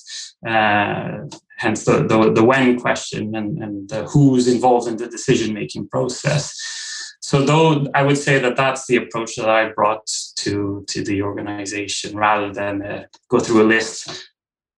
Uh, 0.47 1.19
hence 1.57 1.85
the, 1.85 2.03
the, 2.07 2.33
the 2.33 2.43
when 2.43 2.79
question 2.79 3.35
and, 3.35 3.61
and 3.61 3.87
the 3.89 4.05
who's 4.05 4.47
involved 4.47 4.87
in 4.87 4.97
the 4.97 5.07
decision 5.07 5.53
making 5.53 5.87
process. 5.87 6.59
So 7.19 7.45
though 7.45 7.85
i 7.93 8.01
would 8.01 8.17
say 8.17 8.39
that 8.39 8.55
that's 8.55 8.87
the 8.87 8.95
approach 8.95 9.35
that 9.35 9.49
i 9.49 9.69
brought 9.69 10.07
to 10.37 10.83
to 10.87 11.03
the 11.03 11.21
organization 11.21 12.17
rather 12.17 12.51
than 12.51 12.81
uh, 12.81 13.03
go 13.29 13.39
through 13.39 13.61
a 13.61 13.69
list 13.75 14.30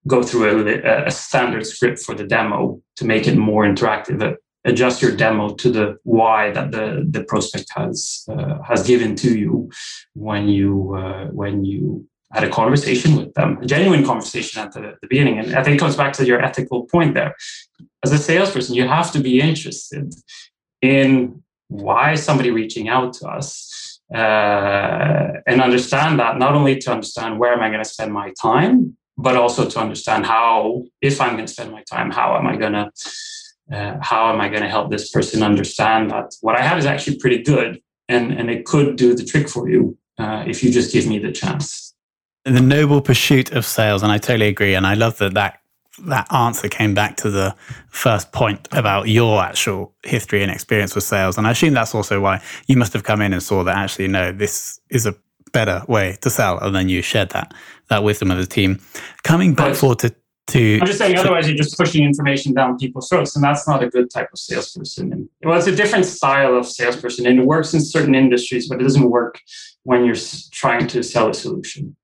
go 0.08 0.24
through 0.24 0.68
a, 0.68 1.06
a, 1.06 1.12
standard 1.12 1.66
script 1.66 2.00
for 2.00 2.14
the 2.14 2.26
demo 2.26 2.82
to 2.98 3.06
make 3.06 3.28
it 3.28 3.38
more 3.38 3.64
interactive. 3.66 4.22
Uh, 4.22 4.36
adjust 4.66 5.02
your 5.02 5.16
demo 5.16 5.54
to 5.56 5.70
the 5.70 5.98
why 6.04 6.52
that 6.52 6.72
the, 6.72 7.06
the 7.10 7.24
prospect 7.24 7.68
has 7.76 8.26
uh, 8.30 8.62
has 8.64 8.86
given 8.86 9.16
to 9.16 9.38
you 9.38 9.70
when 10.14 10.48
you 10.48 10.96
uh, 10.96 11.26
when 11.28 11.64
you 11.64 12.06
had 12.34 12.44
a 12.44 12.50
conversation 12.50 13.16
with 13.16 13.34
them, 13.36 13.60
a 13.62 13.66
genuine 13.66 14.04
conversation 14.04 14.62
at 14.62 14.72
the, 14.74 14.96
the 15.02 15.08
beginning. 15.08 15.38
And 15.38 15.56
I 15.56 15.64
think 15.64 15.76
it 15.76 15.80
comes 15.80 15.96
back 15.96 16.14
to 16.14 16.26
your 16.26 16.42
ethical 16.42 16.86
point 16.86 17.14
there. 17.14 17.36
As 18.04 18.12
a 18.12 18.18
salesperson, 18.18 18.74
you 18.74 18.88
have 18.88 19.12
to 19.12 19.20
be 19.20 19.40
interested 19.40 20.14
in 20.82 21.44
why 21.68 22.16
somebody 22.16 22.50
reaching 22.50 22.90
out 22.90 23.14
to 23.14 23.28
us 23.28 24.00
uh, 24.14 25.32
and 25.48 25.62
understand 25.62 26.20
that 26.20 26.38
not 26.38 26.56
only 26.56 26.78
to 26.80 26.92
understand 26.92 27.40
where 27.40 27.54
am 27.54 27.62
I 27.62 27.70
going 27.70 27.84
to 27.84 27.90
spend 27.90 28.12
my 28.12 28.34
time, 28.42 28.98
but 29.18 29.36
also 29.36 29.70
to 29.70 29.80
understand 29.80 30.26
how, 30.26 30.84
if 31.02 31.22
I'm 31.22 31.34
going 31.34 31.46
to 31.46 31.52
spend 31.52 31.72
my 31.72 31.84
time, 31.84 32.12
how 32.12 32.36
am 32.38 32.48
I 32.48 32.56
going 32.56 32.74
to, 32.74 32.92
uh, 33.72 33.98
how 34.02 34.32
am 34.32 34.42
I 34.42 34.50
going 34.50 34.64
to 34.64 34.70
help 34.70 34.92
this 34.92 35.12
person 35.12 35.44
understand 35.44 36.12
that 36.12 36.34
what 36.42 36.56
I 36.56 36.62
have 36.62 36.78
is 36.78 36.86
actually 36.86 37.18
pretty 37.18 37.44
good, 37.44 37.82
and 38.10 38.34
and 38.34 38.50
it 38.50 38.66
could 38.66 38.96
do 38.96 39.16
the 39.16 39.24
trick 39.24 39.50
for 39.50 39.70
you 39.70 39.98
uh, 40.18 40.44
if 40.48 40.64
you 40.64 40.72
just 40.72 40.92
give 40.92 41.08
me 41.08 41.20
the 41.20 41.32
chance. 41.32 41.94
The 42.46 42.62
noble 42.62 43.02
pursuit 43.02 43.54
of 43.54 43.66
sales, 43.66 44.04
and 44.04 44.12
I 44.12 44.18
totally 44.18 44.50
agree, 44.50 44.76
and 44.76 44.86
I 44.86 44.96
love 44.96 45.18
that 45.20 45.34
that 45.36 45.60
that 46.06 46.32
answer 46.34 46.68
came 46.68 46.94
back 46.94 47.18
to 47.18 47.30
the 47.30 47.56
first 47.90 48.32
point 48.32 48.68
about 48.72 49.08
your 49.08 49.42
actual 49.44 49.94
history 50.04 50.42
and 50.42 50.52
experience 50.52 50.96
with 50.96 51.04
sales. 51.04 51.38
And 51.38 51.46
I 51.46 51.52
assume 51.52 51.74
that's 51.74 51.94
also 51.94 52.20
why 52.20 52.42
you 52.68 52.76
must 52.78 52.94
have 52.94 53.04
come 53.04 53.22
in 53.22 53.32
and 53.32 53.44
saw 53.44 53.64
that 53.64 53.78
actually, 53.78 54.08
no, 54.08 54.32
this 54.32 54.80
is 54.90 55.06
a 55.06 55.16
better 55.54 55.84
way 55.88 56.18
to 56.22 56.30
sell, 56.30 56.60
and 56.60 56.76
then 56.76 56.90
you 56.90 57.02
shared 57.02 57.30
that 57.30 57.54
that 57.90 58.04
wisdom 58.04 58.32
of 58.32 58.38
the 58.38 58.46
team. 58.46 58.80
Coming 59.24 59.54
back 59.54 59.76
forward 59.76 60.00
to 60.00 60.14
to, 60.48 60.80
I'm 60.82 60.88
just 60.88 61.00
saying, 61.00 61.18
otherwise 61.18 61.48
you're 61.48 61.56
just 61.56 61.78
pushing 61.78 62.04
information 62.04 62.54
down 62.54 62.78
people's 62.78 63.08
throats, 63.08 63.36
and 63.36 63.44
that's 63.44 63.66
not 63.68 63.82
a 63.82 63.88
good 63.88 64.10
type 64.10 64.30
of 64.34 64.40
salesperson. 64.40 65.14
And 65.14 65.30
well, 65.44 65.58
it's 65.58 65.68
a 65.68 65.76
different 65.76 66.06
style 66.06 66.58
of 66.58 66.68
salesperson, 66.68 67.26
and 67.26 67.40
it 67.40 67.46
works 67.46 67.74
in 67.74 67.80
certain 67.80 68.14
industries, 68.14 68.68
but 68.68 68.82
it 68.82 68.84
doesn't 68.84 69.10
work 69.10 69.40
when 69.84 70.04
you're 70.04 70.18
trying 70.52 70.88
to 70.88 71.02
sell 71.02 71.30
a 71.30 71.34
solution. 71.34 71.96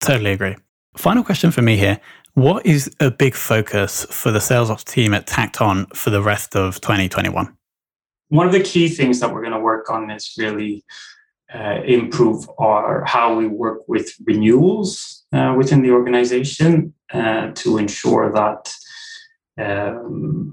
Totally 0.00 0.32
agree. 0.32 0.56
Final 0.96 1.22
question 1.22 1.52
for 1.52 1.62
me 1.62 1.76
here: 1.76 2.00
What 2.34 2.66
is 2.66 2.90
a 2.98 3.12
big 3.12 3.34
focus 3.34 4.04
for 4.10 4.32
the 4.32 4.40
sales 4.40 4.70
ops 4.70 4.84
team 4.84 5.14
at 5.14 5.26
Tacton 5.26 5.94
for 5.94 6.10
the 6.10 6.22
rest 6.22 6.56
of 6.56 6.80
2021? 6.80 7.56
One 8.28 8.46
of 8.46 8.52
the 8.52 8.62
key 8.62 8.88
things 8.88 9.20
that 9.20 9.32
we're 9.32 9.42
going 9.42 9.52
to 9.52 9.60
work 9.60 9.88
on 9.90 10.10
is 10.10 10.34
really 10.36 10.84
uh, 11.52 11.80
improve 11.84 12.48
our 12.58 13.04
how 13.04 13.34
we 13.34 13.46
work 13.46 13.82
with 13.86 14.14
renewals 14.24 15.24
uh, 15.32 15.54
within 15.56 15.82
the 15.82 15.90
organization 15.90 16.94
uh, 17.12 17.50
to 17.54 17.78
ensure 17.78 18.32
that 18.32 18.72
um, 19.58 20.52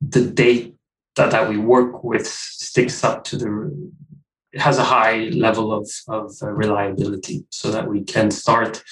the 0.00 0.26
date 0.30 0.76
that, 1.16 1.30
that 1.30 1.48
we 1.48 1.58
work 1.58 2.02
with 2.02 2.26
sticks 2.26 3.04
up 3.04 3.24
to 3.24 3.36
the 3.36 3.90
has 4.54 4.78
a 4.78 4.84
high 4.84 5.28
level 5.32 5.72
of, 5.72 5.88
of 6.08 6.32
uh, 6.42 6.50
reliability 6.50 7.44
so 7.50 7.70
that 7.70 7.88
we 7.88 8.02
can 8.02 8.30
start 8.30 8.82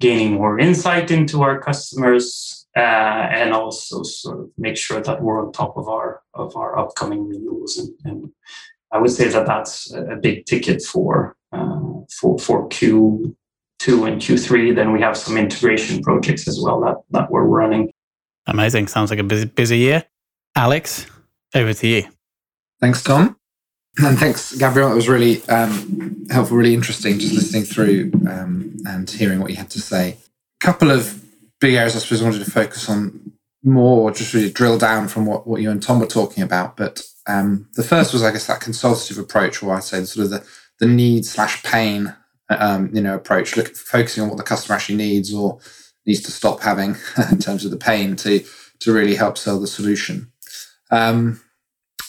gaining 0.00 0.32
more 0.32 0.58
insight 0.58 1.10
into 1.10 1.42
our 1.42 1.60
customers 1.60 2.66
uh, 2.76 2.80
and 2.80 3.52
also 3.52 4.02
sort 4.02 4.40
of 4.40 4.50
make 4.56 4.76
sure 4.76 5.00
that 5.00 5.22
we're 5.22 5.44
on 5.44 5.52
top 5.52 5.76
of 5.76 5.88
our 5.88 6.22
of 6.34 6.56
our 6.56 6.78
upcoming 6.78 7.28
renewals 7.28 7.76
and, 7.76 7.90
and 8.04 8.30
I 8.92 8.98
would 8.98 9.10
say 9.10 9.28
that 9.28 9.46
that's 9.46 9.92
a 9.92 10.16
big 10.16 10.46
ticket 10.46 10.82
for 10.82 11.36
uh, 11.52 11.80
for 12.20 12.38
for 12.38 12.68
Q 12.68 13.36
two 13.78 14.04
and 14.04 14.20
Q 14.20 14.38
three. 14.38 14.72
Then 14.72 14.92
we 14.92 15.00
have 15.00 15.16
some 15.16 15.36
integration 15.36 16.02
projects 16.02 16.48
as 16.48 16.60
well 16.62 16.80
that 16.80 16.96
that 17.10 17.30
we're 17.30 17.44
running. 17.44 17.92
Amazing! 18.46 18.88
Sounds 18.88 19.10
like 19.10 19.18
a 19.18 19.24
busy 19.24 19.44
busy 19.46 19.78
year. 19.78 20.04
Alex, 20.56 21.06
over 21.54 21.74
to 21.74 21.86
you. 21.86 22.08
Thanks, 22.80 23.02
Tom. 23.02 23.36
And 23.98 24.18
thanks, 24.18 24.56
Gabriel. 24.56 24.92
It 24.92 24.94
was 24.94 25.08
really 25.08 25.42
um, 25.48 26.26
helpful, 26.30 26.56
really 26.56 26.74
interesting 26.74 27.18
just 27.18 27.34
listening 27.34 27.64
through 27.64 28.12
um, 28.28 28.76
and 28.86 29.10
hearing 29.10 29.40
what 29.40 29.50
you 29.50 29.56
had 29.56 29.70
to 29.70 29.80
say. 29.80 30.16
A 30.62 30.64
couple 30.64 30.90
of 30.90 31.20
big 31.60 31.74
areas 31.74 31.96
I 31.96 31.98
suppose 31.98 32.22
I 32.22 32.24
wanted 32.24 32.44
to 32.44 32.50
focus 32.50 32.88
on 32.88 33.32
more, 33.64 34.12
just 34.12 34.34
really 34.34 34.50
drill 34.50 34.78
down 34.78 35.08
from 35.08 35.26
what, 35.26 35.46
what 35.46 35.60
you 35.60 35.70
and 35.70 35.82
Tom 35.82 35.98
were 35.98 36.06
talking 36.06 36.44
about. 36.44 36.76
But 36.76 37.02
um, 37.28 37.68
the 37.74 37.84
first 37.84 38.12
was, 38.12 38.22
I 38.22 38.32
guess, 38.32 38.46
that 38.46 38.60
consultative 38.60 39.18
approach, 39.18 39.62
or 39.62 39.74
I'd 39.74 39.84
say 39.84 40.02
sort 40.04 40.24
of 40.24 40.30
the, 40.30 40.46
the 40.80 40.86
need 40.86 41.26
slash 41.26 41.62
pain, 41.62 42.14
um, 42.48 42.90
you 42.94 43.02
know, 43.02 43.14
approach, 43.14 43.56
look, 43.56 43.68
focusing 43.76 44.22
on 44.22 44.30
what 44.30 44.38
the 44.38 44.44
customer 44.44 44.74
actually 44.74 44.96
needs 44.96 45.32
or 45.32 45.60
needs 46.06 46.22
to 46.22 46.32
stop 46.32 46.60
having 46.60 46.96
in 47.30 47.38
terms 47.38 47.64
of 47.64 47.70
the 47.70 47.76
pain 47.76 48.16
to 48.16 48.44
to 48.80 48.92
really 48.92 49.16
help 49.16 49.36
sell 49.36 49.60
the 49.60 49.66
solution. 49.66 50.30
Um, 50.90 51.40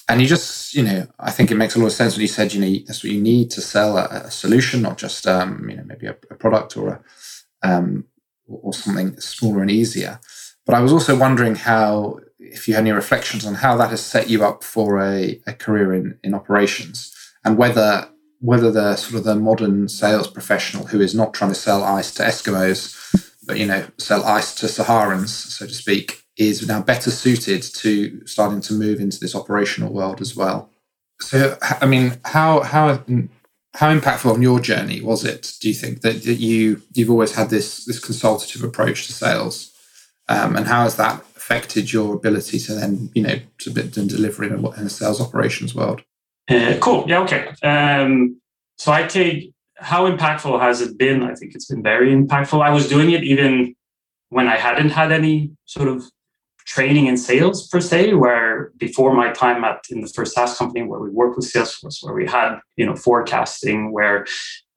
and 0.08 0.22
you 0.22 0.28
just, 0.28 0.74
you 0.74 0.84
know, 0.84 1.08
I 1.20 1.32
think 1.32 1.52
it 1.52 1.56
makes 1.56 1.76
a 1.76 1.80
lot 1.80 1.88
of 1.88 1.92
sense 1.94 2.14
when 2.16 2.22
you 2.22 2.28
said, 2.28 2.54
you 2.54 2.62
know, 2.62 2.80
that's 2.86 3.04
what 3.04 3.12
you 3.12 3.22
need 3.22 3.52
to 3.52 3.62
sell 3.62 3.98
a, 3.98 4.06
a 4.06 4.32
solution, 4.32 4.82
not 4.82 4.98
just, 4.98 5.28
um, 5.28 5.68
you 5.70 5.76
know, 5.76 5.84
maybe 5.84 6.08
a, 6.08 6.16
a 6.30 6.36
product 6.36 6.78
or 6.78 6.90
a, 7.64 7.68
um, 7.68 8.06
or 8.48 8.74
something 8.74 9.20
smaller 9.20 9.62
and 9.62 9.72
easier. 9.72 10.20
But 10.66 10.76
I 10.76 10.82
was 10.82 10.94
also 10.94 11.18
wondering 11.18 11.56
how 11.56 12.20
if 12.40 12.68
you 12.68 12.74
had 12.74 12.82
any 12.82 12.92
reflections 12.92 13.46
on 13.46 13.56
how 13.56 13.76
that 13.78 13.90
has 13.90 14.02
set 14.02 14.30
you 14.30 14.44
up 14.46 14.64
for 14.64 15.00
a, 15.02 15.40
a 15.46 15.54
career 15.54 15.94
in, 15.94 16.18
in 16.24 16.34
operations 16.34 17.14
and 17.44 17.58
whether 17.58 18.10
whether 18.42 18.72
the 18.72 18.96
sort 18.96 19.16
of 19.16 19.26
the 19.26 19.36
modern 19.36 19.90
sales 19.90 20.30
professional 20.30 20.88
who 20.88 21.02
is 21.02 21.14
not 21.14 21.34
trying 21.34 21.52
to 21.52 21.56
sell 21.56 21.84
ice 21.84 22.14
to 22.14 22.24
Eskimos, 22.24 22.96
but 23.46 23.58
you 23.60 23.66
know, 23.66 23.86
sell 23.98 24.24
ice 24.24 24.56
to 24.56 24.68
Saharans, 24.68 25.28
so 25.28 25.68
to 25.68 25.74
speak, 25.74 26.24
is 26.38 26.66
now 26.66 26.82
better 26.82 27.12
suited 27.12 27.62
to 27.62 28.26
starting 28.26 28.62
to 28.62 28.74
move 28.74 29.02
into 29.02 29.20
this 29.20 29.36
operational 29.36 29.92
world 29.92 30.22
as 30.22 30.38
well. 30.38 30.70
So, 31.20 31.58
I 31.62 31.86
mean, 31.86 32.18
how 32.24 32.62
how 32.62 33.04
how 33.74 33.94
impactful 33.94 34.34
on 34.34 34.42
your 34.42 34.62
journey 34.62 35.02
was 35.02 35.26
it? 35.26 35.58
Do 35.60 35.68
you 35.68 35.74
think 35.74 36.02
that, 36.02 36.24
that 36.24 36.36
you 36.36 36.82
you've 36.94 37.12
always 37.12 37.36
had 37.36 37.50
this 37.50 37.84
this 37.84 38.00
consultative 38.00 38.64
approach 38.64 39.08
to 39.08 39.14
sales, 39.14 39.74
um, 40.30 40.56
and 40.56 40.68
how 40.68 40.84
has 40.84 40.96
that 40.96 41.22
affected 41.36 41.92
your 41.92 42.16
ability 42.16 42.60
to 42.60 42.76
then, 42.76 43.10
you 43.14 43.24
know, 43.24 43.40
to 43.58 43.72
deliver 43.72 44.44
in 44.44 44.54
a, 44.54 44.70
in 44.72 44.86
a 44.86 44.90
sales 44.90 45.20
operations 45.20 45.76
world? 45.76 46.02
Uh, 46.50 46.78
cool. 46.80 47.06
Yeah. 47.08 47.22
Okay. 47.22 47.54
Um, 47.64 48.40
so 48.78 48.92
I 48.92 49.04
take 49.04 49.52
how 49.76 50.10
impactful 50.10 50.60
has 50.60 50.82
it 50.82 50.98
been? 50.98 51.24
I 51.24 51.34
think 51.36 51.56
it's 51.56 51.66
been 51.66 51.84
very 51.84 52.14
impactful. 52.14 52.62
I 52.62 52.70
was 52.70 52.88
doing 52.88 53.12
it 53.12 53.24
even 53.24 53.76
when 54.30 54.48
I 54.48 54.58
hadn't 54.58 54.90
had 54.90 55.12
any 55.12 55.52
sort 55.66 55.88
of 55.88 56.04
training 56.70 57.08
in 57.08 57.18
sales 57.18 57.68
per 57.68 57.82
se, 57.82 58.14
where 58.14 58.72
before 58.78 59.12
my 59.14 59.32
time 59.32 59.64
at 59.64 59.84
in 59.90 60.02
the 60.02 60.08
first 60.08 60.36
SaaS 60.36 60.56
company 60.56 60.84
where 60.84 61.00
we 61.00 61.10
worked 61.10 61.36
with 61.36 61.52
Salesforce, 61.52 62.04
where 62.04 62.14
we 62.14 62.28
had 62.28 62.60
you 62.78 62.86
know 62.86 62.96
forecasting, 62.96 63.92
where 63.92 64.28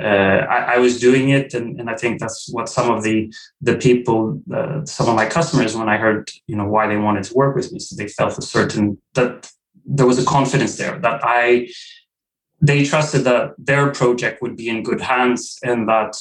uh, 0.03 0.41
I, 0.57 0.59
I, 0.75 0.79
was 0.79 0.99
doing 0.99 1.29
it, 1.29 1.53
and, 1.53 1.79
and 1.79 1.91
I 1.91 1.97
think 1.97 2.19
that's 2.19 2.49
what 2.51 2.69
some 2.71 2.91
of 2.91 3.03
the 3.03 3.33
the 3.61 3.77
people, 3.77 4.43
uh, 4.53 4.85
some 4.87 5.09
of 5.09 5.15
my 5.15 5.27
customers, 5.27 5.77
when 5.77 5.91
I 5.91 5.99
heard 5.99 6.31
you 6.47 6.57
know 6.57 6.67
why 6.67 6.87
they 6.87 6.97
wanted 6.97 7.25
to 7.25 7.35
work 7.35 7.55
with 7.55 7.71
me, 7.73 7.79
so 7.79 7.95
they 7.95 8.09
felt 8.09 8.39
a 8.39 8.43
certain 8.43 8.99
that 9.13 9.51
there 9.85 10.07
was 10.07 10.19
a 10.19 10.25
confidence 10.25 10.77
there 10.77 10.99
that 11.01 11.21
I 11.23 11.69
they 12.61 12.85
trusted 12.85 13.25
that 13.25 13.55
their 13.59 13.91
project 13.91 14.41
would 14.41 14.57
be 14.57 14.69
in 14.69 14.85
good 14.85 15.01
hands 15.01 15.59
and 15.65 15.89
that 15.89 16.15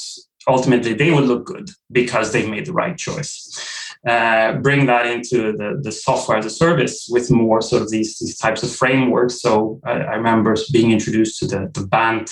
ultimately 0.47 0.93
they 0.93 1.11
would 1.11 1.25
look 1.25 1.45
good 1.45 1.69
because 1.91 2.31
they 2.31 2.49
made 2.49 2.65
the 2.65 2.73
right 2.73 2.97
choice 2.97 3.80
uh, 4.07 4.53
bring 4.53 4.87
that 4.87 5.05
into 5.05 5.51
the, 5.53 5.79
the 5.81 5.91
software 5.91 6.37
as 6.37 6.45
a 6.45 6.49
service 6.49 7.07
with 7.09 7.29
more 7.29 7.61
sort 7.61 7.83
of 7.83 7.89
these, 7.91 8.17
these 8.17 8.37
types 8.37 8.63
of 8.63 8.75
frameworks. 8.75 9.41
So 9.41 9.79
I, 9.85 9.91
I 9.91 10.15
remember 10.15 10.55
being 10.71 10.91
introduced 10.91 11.39
to 11.39 11.47
the, 11.47 11.71
the 11.73 11.85
BANT 11.85 12.31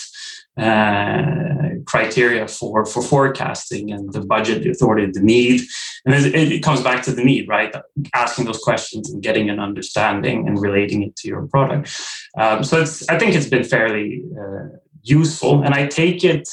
uh, 0.58 1.80
criteria 1.86 2.48
for, 2.48 2.86
for 2.86 3.02
forecasting 3.02 3.92
and 3.92 4.12
the 4.12 4.22
budget, 4.22 4.64
the 4.64 4.72
authority, 4.72 5.10
the 5.12 5.22
need. 5.22 5.62
And 6.06 6.16
it, 6.16 6.36
it, 6.36 6.64
comes 6.64 6.82
back 6.82 7.04
to 7.04 7.12
the 7.12 7.24
need, 7.24 7.48
right? 7.48 7.74
Asking 8.14 8.46
those 8.46 8.60
questions 8.60 9.12
and 9.12 9.22
getting 9.22 9.50
an 9.50 9.60
understanding 9.60 10.48
and 10.48 10.60
relating 10.60 11.04
it 11.04 11.16
to 11.18 11.28
your 11.28 11.48
product. 11.48 11.96
Um, 12.38 12.64
so 12.64 12.82
it's, 12.82 13.08
I 13.10 13.18
think 13.18 13.36
it's 13.36 13.48
been 13.48 13.64
fairly 13.64 14.24
uh, 14.38 14.78
useful. 15.04 15.64
And 15.64 15.74
I 15.74 15.88
take 15.88 16.24
it 16.24 16.50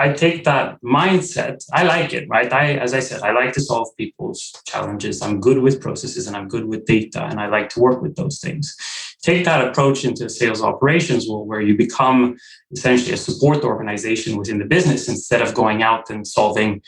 I 0.00 0.12
take 0.12 0.44
that 0.44 0.80
mindset. 0.80 1.64
I 1.72 1.82
like 1.82 2.14
it, 2.14 2.28
right? 2.28 2.52
I, 2.52 2.74
as 2.74 2.94
I 2.94 3.00
said, 3.00 3.22
I 3.22 3.32
like 3.32 3.52
to 3.54 3.60
solve 3.60 3.88
people's 3.96 4.52
challenges. 4.64 5.20
I'm 5.22 5.40
good 5.40 5.58
with 5.58 5.80
processes 5.80 6.28
and 6.28 6.36
I'm 6.36 6.46
good 6.46 6.66
with 6.66 6.84
data, 6.86 7.24
and 7.24 7.40
I 7.40 7.48
like 7.48 7.68
to 7.70 7.80
work 7.80 8.00
with 8.00 8.14
those 8.14 8.38
things. 8.38 8.76
Take 9.22 9.44
that 9.44 9.66
approach 9.66 10.04
into 10.04 10.28
sales 10.28 10.62
operations, 10.62 11.26
where 11.28 11.60
you 11.60 11.76
become 11.76 12.36
essentially 12.70 13.12
a 13.12 13.16
support 13.16 13.64
organization 13.64 14.36
within 14.36 14.58
the 14.58 14.64
business 14.64 15.08
instead 15.08 15.42
of 15.42 15.54
going 15.54 15.82
out 15.82 16.10
and 16.10 16.24
solving 16.24 16.80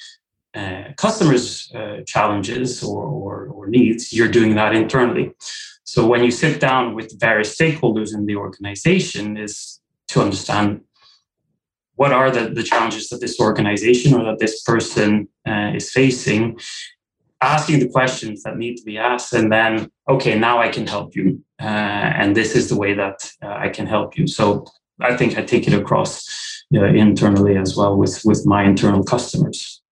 uh, 0.55 0.85
customers' 0.97 1.71
uh, 1.75 1.99
challenges 2.07 2.83
or, 2.85 3.05
or, 3.05 3.49
or 3.49 3.67
needs. 3.67 4.13
You're 4.13 4.29
doing 4.29 4.55
that 4.55 4.75
internally. 4.75 5.33
So 5.85 6.07
when 6.07 6.23
you 6.23 6.31
sit 6.31 6.61
down 6.61 6.95
with 6.95 7.19
various 7.19 7.57
stakeholders 7.57 8.15
in 8.15 8.27
the 8.27 8.37
organization, 8.37 9.37
is 9.37 9.81
to 10.09 10.21
understand 10.21 10.83
what 12.01 12.15
are 12.15 12.31
the, 12.31 12.49
the 12.49 12.63
challenges 12.63 13.11
that 13.11 13.21
this 13.21 13.39
organization 13.39 14.15
or 14.15 14.25
that 14.25 14.39
this 14.39 14.63
person 14.63 15.29
uh, 15.47 15.73
is 15.75 15.93
facing? 15.93 16.59
Asking 17.43 17.79
the 17.79 17.91
questions 17.91 18.43
that 18.43 18.57
need 18.57 18.77
to 18.79 18.85
be 18.85 18.97
asked 18.97 19.35
and 19.35 19.53
then 19.53 19.91
okay 20.09 20.39
now 20.39 20.57
i 20.59 20.69
can 20.69 20.87
help 20.87 21.15
you 21.15 21.27
uh, 21.61 22.11
and 22.21 22.35
this 22.35 22.57
is 22.57 22.69
the 22.71 22.79
way 22.83 22.93
that 22.95 23.19
uh, 23.43 23.55
i 23.67 23.69
can 23.69 23.87
help 23.87 24.17
you. 24.17 24.27
So 24.27 24.65
i 25.11 25.15
think 25.15 25.37
i 25.37 25.43
take 25.43 25.67
it 25.69 25.75
across 25.83 26.13
uh, 26.75 26.85
internally 27.05 27.57
as 27.59 27.77
well 27.77 27.95
with 28.03 28.15
with 28.25 28.47
my 28.47 28.63
internal 28.65 29.05
customers. 29.05 29.83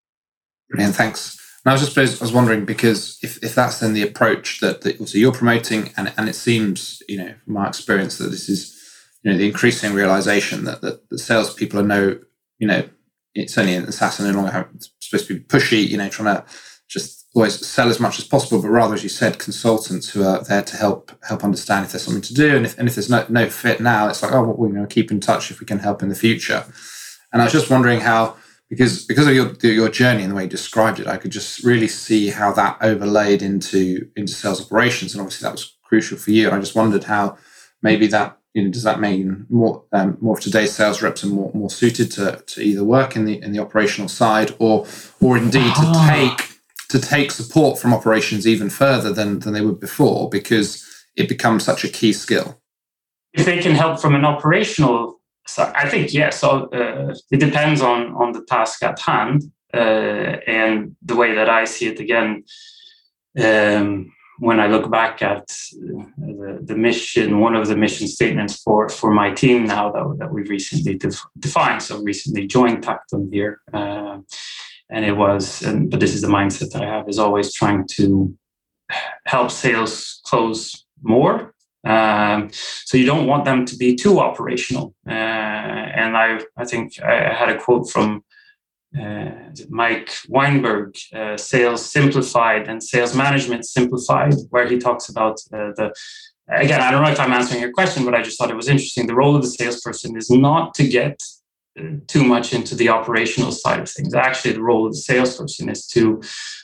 Brilliant 0.71 0.97
thanks. 0.97 1.21
And 1.63 1.71
I 1.71 1.75
was 1.75 1.83
just 1.85 1.99
I 1.99 2.25
was 2.25 2.33
wondering 2.33 2.65
because 2.65 3.19
if, 3.23 3.33
if 3.43 3.55
that's 3.55 3.81
then 3.81 3.93
the 3.93 4.07
approach 4.11 4.61
that, 4.61 4.81
that 4.83 4.99
also 5.01 5.19
you're 5.19 5.41
promoting, 5.41 5.93
and, 5.97 6.13
and 6.17 6.27
it 6.29 6.37
seems, 6.37 7.03
you 7.09 7.19
know, 7.19 7.35
from 7.45 7.53
my 7.55 7.67
experience 7.69 8.17
that 8.19 8.31
this 8.31 8.49
is 8.49 8.78
you 9.23 9.31
know 9.31 9.39
the 9.39 9.47
increasing 9.47 9.95
realization 9.95 10.65
that 10.65 10.81
that 10.81 11.09
the 11.11 11.19
salespeople 11.19 11.81
are 11.81 11.85
no, 11.85 12.19
you 12.59 12.67
know, 12.67 12.89
it's 13.35 13.59
only 13.59 13.75
in 13.75 13.91
SaaS 13.91 14.21
no 14.21 14.31
longer 14.31 14.69
supposed 15.01 15.29
to 15.29 15.35
be 15.35 15.45
pushy, 15.45 15.87
you 15.87 15.97
know, 15.97 16.09
trying 16.09 16.37
to 16.37 16.45
just 16.89 17.27
always 17.35 17.67
sell 17.67 17.89
as 17.89 18.01
much 18.01 18.19
as 18.19 18.25
possible, 18.25 18.61
but 18.61 18.69
rather, 18.69 18.95
as 18.95 19.03
you 19.03 19.09
said, 19.09 19.39
consultants 19.39 20.09
who 20.09 20.25
are 20.25 20.43
there 20.45 20.63
to 20.63 20.77
help 20.77 21.13
help 21.25 21.45
understand 21.45 21.85
if 21.85 21.93
there's 21.93 22.03
something 22.03 22.23
to 22.23 22.35
do, 22.35 22.57
and 22.57 22.67
if 22.67 22.79
and 22.79 22.89
if 22.89 22.95
there's 22.95 23.11
no 23.11 23.25
no 23.29 23.49
fit 23.49 23.81
now, 23.81 24.09
it's 24.09 24.23
like 24.23 24.33
oh, 24.33 24.43
well, 24.43 24.57
we're 24.57 24.69
going 24.69 24.87
to 24.87 24.95
keep 24.95 25.11
in 25.11 25.21
touch 25.21 25.51
if 25.51 25.61
we 25.61 25.67
can 25.67 25.79
help 25.79 26.03
in 26.03 26.09
the 26.09 26.15
future. 26.15 26.65
And 27.33 27.43
I 27.43 27.45
was 27.45 27.53
just 27.53 27.71
wondering 27.71 28.01
how 28.01 28.37
because 28.69 29.05
because 29.05 29.27
of 29.27 29.35
your 29.35 29.53
your 29.63 29.89
journey 29.89 30.23
and 30.23 30.33
the 30.33 30.37
way 30.37 30.45
you 30.45 30.49
described 30.49 31.01
it, 31.01 31.07
I 31.07 31.17
could 31.17 31.31
just 31.31 31.65
really 31.65 31.89
see 31.89 32.29
how 32.29 32.53
that 32.53 32.79
overlaid 32.81 33.43
into 33.43 34.09
into 34.17 34.33
sales 34.33 34.65
operations, 34.65 35.15
and 35.15 35.21
obviously 35.21 35.45
that 35.45 35.53
was 35.53 35.77
crucial 35.85 36.19
for 36.19 36.31
you. 36.31 36.47
And 36.47 36.57
I 36.57 36.61
just 36.61 36.75
wondered 36.75 37.05
how 37.05 37.37
maybe 37.83 38.07
that 38.09 38.39
you 38.59 38.65
know, 38.65 38.71
does 38.71 38.83
that 38.83 38.99
mean 38.99 39.47
more 39.49 39.85
um, 39.93 40.19
more 40.21 40.37
of 40.37 40.43
today's 40.43 40.73
sales 40.73 41.01
reps 41.01 41.23
are 41.23 41.29
more, 41.29 41.53
more 41.55 41.71
suited 41.71 42.11
to, 42.11 42.43
to 42.45 42.61
either 42.61 42.83
work 42.83 43.15
in 43.15 43.25
the 43.25 43.41
in 43.41 43.53
the 43.53 43.61
operational 43.61 44.09
side 44.09 44.53
or 44.59 44.85
or 45.21 45.39
indeed 45.39 45.73
to 45.77 45.85
ah. 45.85 46.09
take 46.11 46.59
to 46.89 46.99
take 46.99 47.31
support 47.31 47.79
from 47.79 47.95
operations 47.95 48.49
even 48.49 48.69
further 48.69 49.13
than 49.13 49.39
than 49.39 49.53
they 49.53 49.61
would 49.61 49.79
before 49.79 50.29
because 50.29 50.85
it 51.15 51.29
becomes 51.29 51.65
such 51.65 51.85
a 51.85 51.89
key 51.89 52.13
skill. 52.13 52.61
If 53.33 53.47
they 53.47 53.61
can 53.61 53.77
help 53.77 54.01
from 54.01 54.17
an 54.17 54.25
operational 54.25 55.21
side, 55.47 55.73
I 55.77 55.89
think 55.89 56.13
yes. 56.13 56.41
So 56.41 56.69
uh, 56.71 57.15
it 57.31 57.39
depends 57.39 57.81
on 57.81 58.13
on 58.17 58.33
the 58.33 58.45
task 58.45 58.83
at 58.83 58.99
hand 58.99 59.45
uh, 59.73 60.41
and 60.49 60.97
the 61.03 61.15
way 61.15 61.33
that 61.37 61.49
I 61.49 61.65
see 61.65 61.87
it 61.87 62.01
again. 62.01 62.43
Um, 63.39 64.13
when 64.39 64.61
I 64.61 64.67
look 64.69 64.91
back 64.91 65.23
at 65.23 65.43
uh, 65.43 66.05
the, 66.17 66.61
the, 66.63 66.77
mission, 66.77 67.41
one 67.41 67.57
of 67.57 67.67
the 67.67 67.77
mission 67.77 68.07
statements 68.07 68.63
for, 68.63 68.89
for 68.89 69.11
my 69.13 69.33
team 69.33 69.67
now 69.67 69.91
that, 69.91 70.17
that 70.19 70.33
we've 70.33 70.49
recently 70.49 70.97
def- 70.97 71.27
defined, 71.39 71.83
so 71.83 72.01
recently 72.03 72.47
joined 72.47 72.85
Tacton 72.85 73.33
here, 73.33 73.61
uh, 73.73 74.19
and 74.91 75.05
it 75.05 75.17
was, 75.17 75.63
and, 75.63 75.91
but 75.91 76.01
this 76.01 76.15
is 76.15 76.23
the 76.23 76.29
mindset 76.29 76.71
that 76.73 76.83
I 76.83 76.87
have, 76.87 77.09
is 77.09 77.19
always 77.19 77.53
trying 77.53 77.87
to 77.93 78.35
help 79.27 79.51
sales 79.51 80.21
close 80.25 80.85
more. 81.03 81.55
Um, 81.85 82.51
so 82.53 82.97
you 82.97 83.07
don't 83.07 83.27
want 83.27 83.45
them 83.45 83.65
to 83.65 83.77
be 83.77 83.95
too 83.95 84.21
operational. 84.21 84.95
Uh, 85.07 85.13
and 85.13 86.17
I, 86.17 86.41
I 86.57 86.65
think 86.65 87.01
I 87.03 87.33
had 87.33 87.49
a 87.49 87.59
quote 87.59 87.91
from 87.91 88.25
Mike 89.69 90.11
Weinberg, 90.29 90.97
uh, 91.15 91.37
Sales 91.37 91.85
Simplified 91.85 92.69
and 92.69 92.83
Sales 92.83 93.15
Management 93.15 93.67
Simplified, 93.67 94.35
where 94.51 94.67
he 94.67 94.79
talks 94.79 95.09
about 95.09 95.41
uh, 95.53 95.73
the 95.77 95.93
again, 96.49 96.81
I 96.81 96.91
don't 96.91 97.03
know 97.03 97.11
if 97.11 97.21
I'm 97.21 97.33
answering 97.33 97.61
your 97.61 97.73
question, 97.73 98.05
but 98.05 98.15
I 98.15 98.23
just 98.23 98.39
thought 98.39 98.51
it 98.51 98.57
was 98.57 98.69
interesting. 98.69 99.07
The 99.07 99.15
role 99.15 99.37
of 99.37 99.43
the 99.43 99.49
salesperson 99.49 100.17
is 100.17 100.31
not 100.31 100.75
to 100.75 100.89
get 100.89 101.23
too 102.07 102.25
much 102.25 102.53
into 102.53 102.75
the 102.75 102.89
operational 102.89 103.53
side 103.53 103.81
of 103.81 103.91
things. 103.91 104.15
Actually, 104.15 104.53
the 104.53 104.63
role 104.63 104.87
of 104.87 104.93
the 104.93 104.99
salesperson 104.99 105.69
is 105.69 105.87
to 105.89 106.21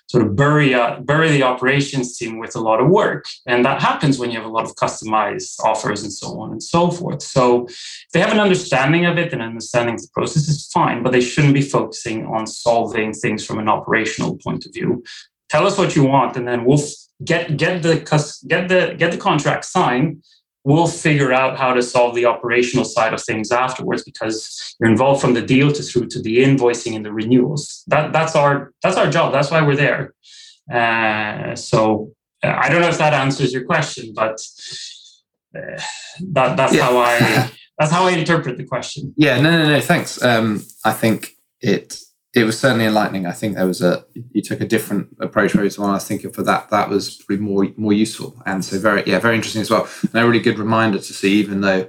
sort 0.06 0.26
of 0.26 0.36
bury 0.36 0.74
uh, 0.74 1.00
bury 1.00 1.30
the 1.30 1.42
operations 1.42 2.16
team 2.16 2.38
with 2.38 2.54
a 2.56 2.60
lot 2.60 2.80
of 2.80 2.88
work, 2.88 3.24
and 3.46 3.64
that 3.64 3.80
happens 3.80 4.18
when 4.18 4.30
you 4.30 4.36
have 4.38 4.48
a 4.48 4.52
lot 4.52 4.64
of 4.64 4.74
customized 4.76 5.58
offers 5.60 6.02
and 6.02 6.12
so 6.12 6.38
on 6.40 6.52
and 6.52 6.62
so 6.62 6.90
forth. 6.90 7.22
So, 7.22 7.66
if 7.66 8.08
they 8.12 8.20
have 8.20 8.32
an 8.32 8.40
understanding 8.40 9.06
of 9.06 9.18
it 9.18 9.32
and 9.32 9.42
understanding 9.42 9.96
the 9.96 10.08
process 10.12 10.48
is 10.48 10.68
fine, 10.72 11.02
but 11.02 11.12
they 11.12 11.20
shouldn't 11.20 11.54
be 11.54 11.62
focusing 11.62 12.26
on 12.26 12.46
solving 12.46 13.12
things 13.12 13.44
from 13.44 13.58
an 13.58 13.68
operational 13.68 14.36
point 14.38 14.66
of 14.66 14.72
view. 14.72 15.02
Tell 15.48 15.66
us 15.66 15.78
what 15.78 15.94
you 15.96 16.04
want, 16.04 16.36
and 16.36 16.46
then 16.46 16.64
we'll 16.64 16.82
get 17.24 17.56
get 17.56 17.82
the 17.82 17.96
get 18.46 18.68
the 18.68 18.94
get 18.98 19.12
the 19.12 19.18
contract 19.18 19.64
signed 19.64 20.22
we'll 20.64 20.86
figure 20.86 21.32
out 21.32 21.58
how 21.58 21.74
to 21.74 21.82
solve 21.82 22.14
the 22.14 22.24
operational 22.24 22.84
side 22.84 23.12
of 23.12 23.22
things 23.22 23.52
afterwards 23.52 24.02
because 24.02 24.74
you're 24.80 24.90
involved 24.90 25.20
from 25.20 25.34
the 25.34 25.42
deal 25.42 25.70
to 25.70 25.82
through 25.82 26.08
to 26.08 26.20
the 26.20 26.38
invoicing 26.38 26.96
and 26.96 27.04
the 27.04 27.12
renewals. 27.12 27.84
That 27.86 28.12
that's 28.12 28.34
our 28.34 28.72
that's 28.82 28.96
our 28.96 29.10
job. 29.10 29.32
That's 29.32 29.50
why 29.50 29.62
we're 29.62 29.76
there. 29.76 30.14
Uh, 30.72 31.54
so 31.54 32.12
uh, 32.42 32.56
I 32.58 32.70
don't 32.70 32.80
know 32.80 32.88
if 32.88 32.98
that 32.98 33.12
answers 33.12 33.52
your 33.52 33.64
question, 33.64 34.12
but 34.14 34.40
uh, 35.54 35.80
that 36.32 36.56
that's 36.56 36.74
yeah. 36.74 36.82
how 36.82 36.98
I 36.98 37.50
that's 37.78 37.92
how 37.92 38.06
I 38.06 38.12
interpret 38.12 38.56
the 38.56 38.64
question. 38.64 39.12
Yeah, 39.16 39.40
no, 39.40 39.50
no, 39.50 39.68
no. 39.68 39.80
Thanks. 39.80 40.22
Um, 40.22 40.64
I 40.84 40.92
think 40.92 41.36
it 41.60 41.98
it 42.34 42.44
was 42.44 42.58
certainly 42.58 42.84
enlightening. 42.84 43.26
I 43.26 43.32
think 43.32 43.54
there 43.54 43.66
was 43.66 43.80
a 43.80 44.04
you 44.32 44.42
took 44.42 44.60
a 44.60 44.66
different 44.66 45.16
approach 45.20 45.54
whereas 45.54 45.78
one. 45.78 45.90
I 45.90 45.94
was 45.94 46.06
thinking 46.06 46.32
for 46.32 46.42
that 46.42 46.68
that 46.70 46.88
was 46.88 47.16
probably 47.16 47.44
more 47.44 47.68
more 47.76 47.92
useful 47.92 48.42
and 48.44 48.64
so 48.64 48.78
very 48.78 49.04
yeah 49.06 49.20
very 49.20 49.36
interesting 49.36 49.62
as 49.62 49.70
well. 49.70 49.88
And 50.02 50.14
a 50.14 50.26
really 50.26 50.40
good 50.40 50.58
reminder 50.58 50.98
to 50.98 51.12
see 51.12 51.34
even 51.34 51.60
though 51.60 51.88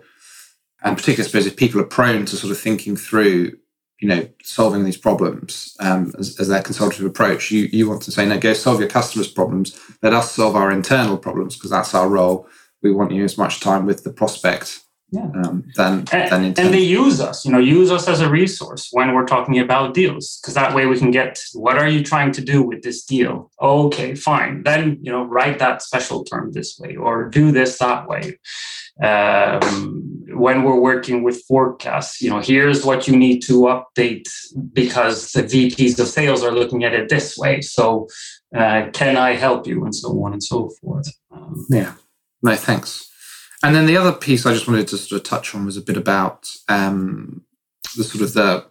and 0.84 0.96
particularly 0.96 1.24
I 1.24 1.28
suppose 1.28 1.48
if 1.48 1.58
people 1.58 1.82
are 1.82 1.86
prone 1.86 2.26
to 2.26 2.36
sort 2.36 2.52
of 2.52 2.60
thinking 2.60 2.96
through 2.96 3.58
you 4.00 4.08
know 4.08 4.28
solving 4.44 4.84
these 4.84 4.98
problems 4.98 5.76
um, 5.80 6.14
as, 6.20 6.40
as 6.40 6.48
their 6.48 6.62
consultative 6.62 7.06
approach 7.06 7.50
you 7.50 7.68
you 7.72 7.90
want 7.90 8.04
to 8.04 8.12
say 8.12 8.26
no 8.26 8.38
go 8.38 8.54
solve 8.54 8.80
your 8.80 8.90
customers 8.90 9.28
problems. 9.28 9.80
Let 10.04 10.14
us 10.14 10.32
solve 10.32 10.56
our 10.56 10.72
internal 10.72 11.18
problems 11.18 11.56
because 11.56 11.72
that's 11.72 11.96
our 11.96 12.08
role. 12.08 12.48
We 12.84 12.92
want 12.92 13.12
you 13.12 13.24
as 13.24 13.38
much 13.38 13.62
time 13.62 13.88
with 13.88 14.04
the 14.04 14.14
prospect 14.14 14.85
yeah. 15.16 15.30
um, 15.42 15.64
than, 15.76 16.06
and, 16.12 16.56
than 16.56 16.66
and 16.66 16.74
they 16.74 16.80
use 16.80 17.22
us, 17.22 17.46
you 17.46 17.52
know, 17.52 17.60
use 17.60 17.92
us 17.92 18.08
as 18.08 18.22
a 18.22 18.30
resource 18.30 18.90
when 18.92 19.14
we're 19.14 19.26
talking 19.26 19.60
about 19.60 19.94
deals, 19.94 20.40
because 20.42 20.54
that 20.54 20.76
way 20.76 20.86
we 20.86 20.98
can 20.98 21.12
get 21.12 21.42
what 21.54 21.78
are 21.78 21.88
you 21.88 22.04
trying 22.04 22.32
to 22.34 22.42
do 22.42 22.62
with 22.62 22.82
this 22.84 23.04
deal? 23.04 23.52
Okay, 23.62 24.16
fine. 24.16 24.64
Then 24.64 24.98
you 25.02 25.12
know, 25.12 25.24
write 25.24 25.60
that 25.60 25.82
special 25.82 26.24
term 26.24 26.52
this 26.52 26.78
way 26.80 26.96
or 26.96 27.30
do 27.30 27.52
this 27.52 27.78
that 27.80 28.08
way. 28.08 28.40
Um, 29.02 30.24
when 30.30 30.64
we're 30.64 30.80
working 30.80 31.24
with 31.24 31.44
forecasts, 31.44 32.22
you 32.22 32.30
know, 32.30 32.40
here's 32.40 32.86
what 32.86 33.08
you 33.08 33.16
need 33.16 33.42
to 33.44 33.56
update 33.74 34.30
because 34.74 35.32
the 35.32 35.44
VPs 35.44 36.00
of 36.00 36.08
sales 36.08 36.44
are 36.44 36.52
looking 36.52 36.84
at 36.84 36.94
it 36.94 37.10
this 37.10 37.38
way. 37.38 37.62
So, 37.62 38.08
uh, 38.56 38.90
can 38.94 39.18
I 39.18 39.34
help 39.34 39.68
you, 39.68 39.84
and 39.84 39.94
so 39.94 40.10
on 40.24 40.34
and 40.34 40.44
so 40.44 40.70
forth. 40.82 41.08
Um, 41.32 41.66
yeah. 41.70 41.94
No, 42.42 42.56
thanks. 42.56 43.12
And 43.66 43.74
then 43.74 43.88
the 43.88 43.98
other 43.98 44.12
piece 44.12 44.46
I 44.46 44.54
just 44.54 44.68
wanted 44.68 44.88
to 44.90 44.98
sort 44.98 45.20
of 45.20 45.28
touch 45.28 45.56
on 45.56 45.66
was 45.66 45.76
a 45.76 45.82
bit 45.82 45.98
about 45.98 46.56
um, 46.70 47.42
the 47.98 48.04
sort 48.04 48.24
of 48.24 48.34
the. 48.34 48.64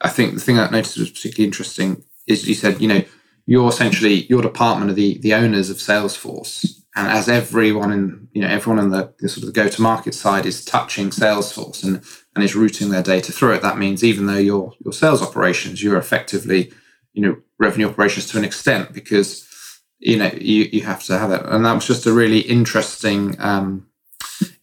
I 0.00 0.08
think 0.08 0.32
the 0.32 0.40
thing 0.40 0.58
I 0.58 0.70
noticed 0.70 0.96
was 0.96 1.10
particularly 1.10 1.44
interesting 1.44 2.02
is 2.26 2.48
you 2.48 2.54
said, 2.54 2.80
you 2.80 2.88
know, 2.88 3.04
you're 3.44 3.68
essentially 3.68 4.24
your 4.30 4.40
department 4.40 4.90
are 4.90 4.94
the 4.94 5.18
the 5.18 5.34
owners 5.34 5.68
of 5.68 5.76
Salesforce, 5.76 6.66
and 6.96 7.06
as 7.06 7.28
everyone 7.28 7.92
in 7.92 8.28
you 8.32 8.40
know 8.40 8.48
everyone 8.48 8.82
on 8.82 8.88
the, 8.88 9.12
the 9.18 9.28
sort 9.28 9.42
of 9.42 9.52
the 9.52 9.60
go 9.60 9.68
to 9.68 9.82
market 9.82 10.14
side 10.14 10.46
is 10.46 10.64
touching 10.64 11.10
Salesforce 11.10 11.84
and 11.84 12.02
and 12.34 12.42
is 12.42 12.56
routing 12.56 12.88
their 12.88 13.02
data 13.02 13.32
through 13.32 13.52
it, 13.52 13.60
that 13.60 13.76
means 13.76 14.02
even 14.02 14.24
though 14.24 14.38
your 14.38 14.72
your 14.82 14.94
sales 14.94 15.20
operations, 15.20 15.82
you're 15.82 15.98
effectively 15.98 16.72
you 17.12 17.20
know 17.20 17.36
revenue 17.58 17.90
operations 17.90 18.24
to 18.28 18.38
an 18.38 18.44
extent 18.44 18.94
because 18.94 19.46
you 19.98 20.16
know 20.16 20.30
you 20.32 20.66
you 20.72 20.80
have 20.80 21.04
to 21.04 21.18
have 21.18 21.30
it, 21.30 21.42
and 21.44 21.66
that 21.66 21.74
was 21.74 21.86
just 21.86 22.06
a 22.06 22.12
really 22.14 22.40
interesting. 22.40 23.36
Um, 23.38 23.89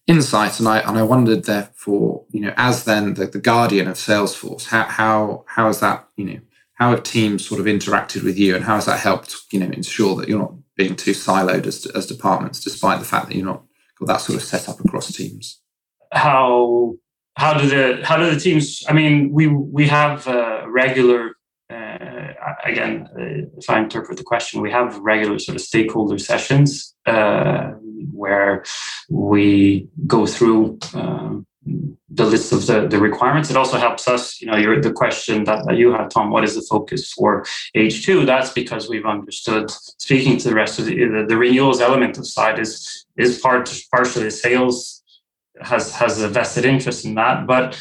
insight 0.07 0.59
and 0.59 0.67
I 0.67 0.79
and 0.79 0.97
I 0.97 1.03
wondered 1.03 1.45
therefore 1.45 2.23
you 2.31 2.41
know 2.41 2.53
as 2.57 2.85
then 2.85 3.13
the, 3.15 3.27
the 3.27 3.39
guardian 3.39 3.87
of 3.87 3.95
Salesforce 3.95 4.65
how 4.67 4.83
how 4.83 5.43
how 5.47 5.67
has 5.67 5.79
that 5.81 6.07
you 6.15 6.25
know 6.25 6.39
how 6.73 6.91
have 6.91 7.03
teams 7.03 7.45
sort 7.45 7.59
of 7.59 7.65
interacted 7.65 8.23
with 8.23 8.37
you 8.37 8.55
and 8.55 8.63
how 8.63 8.75
has 8.75 8.85
that 8.85 8.99
helped 8.99 9.35
you 9.51 9.59
know 9.59 9.67
ensure 9.67 10.15
that 10.15 10.29
you're 10.29 10.39
not 10.39 10.53
being 10.75 10.95
too 10.95 11.11
siloed 11.11 11.65
as, 11.65 11.85
as 11.87 12.05
departments 12.05 12.59
despite 12.59 12.99
the 12.99 13.05
fact 13.05 13.27
that 13.27 13.35
you're 13.35 13.45
not 13.45 13.63
got 13.99 14.07
that 14.07 14.21
sort 14.21 14.37
of 14.37 14.43
set 14.43 14.69
up 14.69 14.79
across 14.79 15.11
teams? 15.11 15.59
How 16.13 16.95
how 17.37 17.53
do 17.53 17.67
the 17.67 18.05
how 18.05 18.17
do 18.17 18.29
the 18.29 18.39
teams 18.39 18.83
i 18.89 18.93
mean 18.93 19.31
we 19.31 19.47
we 19.47 19.87
have 19.87 20.27
uh, 20.27 20.63
regular 20.67 21.35
uh, 21.69 22.33
again 22.65 23.07
uh, 23.17 23.45
if 23.57 23.69
i 23.69 23.79
interpret 23.79 24.17
the 24.17 24.23
question 24.23 24.61
we 24.61 24.71
have 24.71 24.97
regular 24.99 25.37
sort 25.37 25.55
of 25.55 25.61
stakeholder 25.61 26.17
sessions 26.17 26.95
uh, 27.05 27.71
where 28.11 28.63
we 29.09 29.87
go 30.05 30.25
through 30.25 30.79
um, 30.93 31.45
the 32.09 32.25
list 32.25 32.53
of 32.53 32.65
the, 32.65 32.87
the 32.87 32.97
requirements. 32.97 33.49
It 33.49 33.57
also 33.57 33.77
helps 33.77 34.07
us, 34.07 34.41
you 34.41 34.47
know, 34.47 34.55
your, 34.57 34.81
the 34.81 34.91
question 34.91 35.43
that, 35.43 35.65
that 35.65 35.77
you 35.77 35.91
had, 35.91 36.09
Tom, 36.09 36.31
what 36.31 36.43
is 36.43 36.55
the 36.55 36.61
focus 36.61 37.11
for 37.11 37.43
H2? 37.75 38.25
That's 38.25 38.51
because 38.51 38.89
we've 38.89 39.05
understood, 39.05 39.69
speaking 39.69 40.37
to 40.37 40.49
the 40.49 40.55
rest 40.55 40.79
of 40.79 40.85
the, 40.85 40.95
the, 40.95 41.25
the 41.27 41.37
renewals 41.37 41.81
element 41.81 42.17
of 42.17 42.25
side 42.27 42.59
is, 42.59 43.05
is 43.17 43.39
part, 43.39 43.73
partially 43.91 44.29
sales 44.29 45.03
has, 45.61 45.93
has 45.95 46.21
a 46.21 46.29
vested 46.29 46.65
interest 46.65 47.05
in 47.05 47.15
that, 47.15 47.45
but 47.45 47.79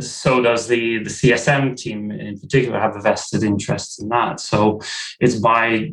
so 0.00 0.42
does 0.42 0.68
the, 0.68 0.98
the 1.02 1.10
CSM 1.10 1.76
team 1.76 2.10
in 2.10 2.38
particular 2.38 2.78
have 2.78 2.96
a 2.96 3.00
vested 3.00 3.42
interest 3.42 4.00
in 4.00 4.08
that. 4.08 4.40
So 4.40 4.80
it's 5.20 5.36
by 5.36 5.92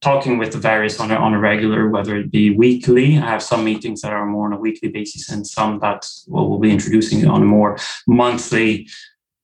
talking 0.00 0.38
with 0.38 0.52
the 0.52 0.58
various 0.58 0.98
on 0.98 1.10
a, 1.10 1.14
on 1.14 1.34
a 1.34 1.38
regular, 1.38 1.88
whether 1.88 2.16
it 2.16 2.30
be 2.30 2.50
weekly. 2.50 3.18
I 3.18 3.26
have 3.26 3.42
some 3.42 3.64
meetings 3.64 4.00
that 4.00 4.12
are 4.12 4.26
more 4.26 4.46
on 4.46 4.52
a 4.52 4.58
weekly 4.58 4.88
basis 4.88 5.28
and 5.30 5.46
some 5.46 5.78
that 5.80 6.08
well, 6.26 6.48
we'll 6.48 6.58
be 6.58 6.70
introducing 6.70 7.26
on 7.28 7.42
a 7.42 7.46
more 7.46 7.78
monthly 8.06 8.88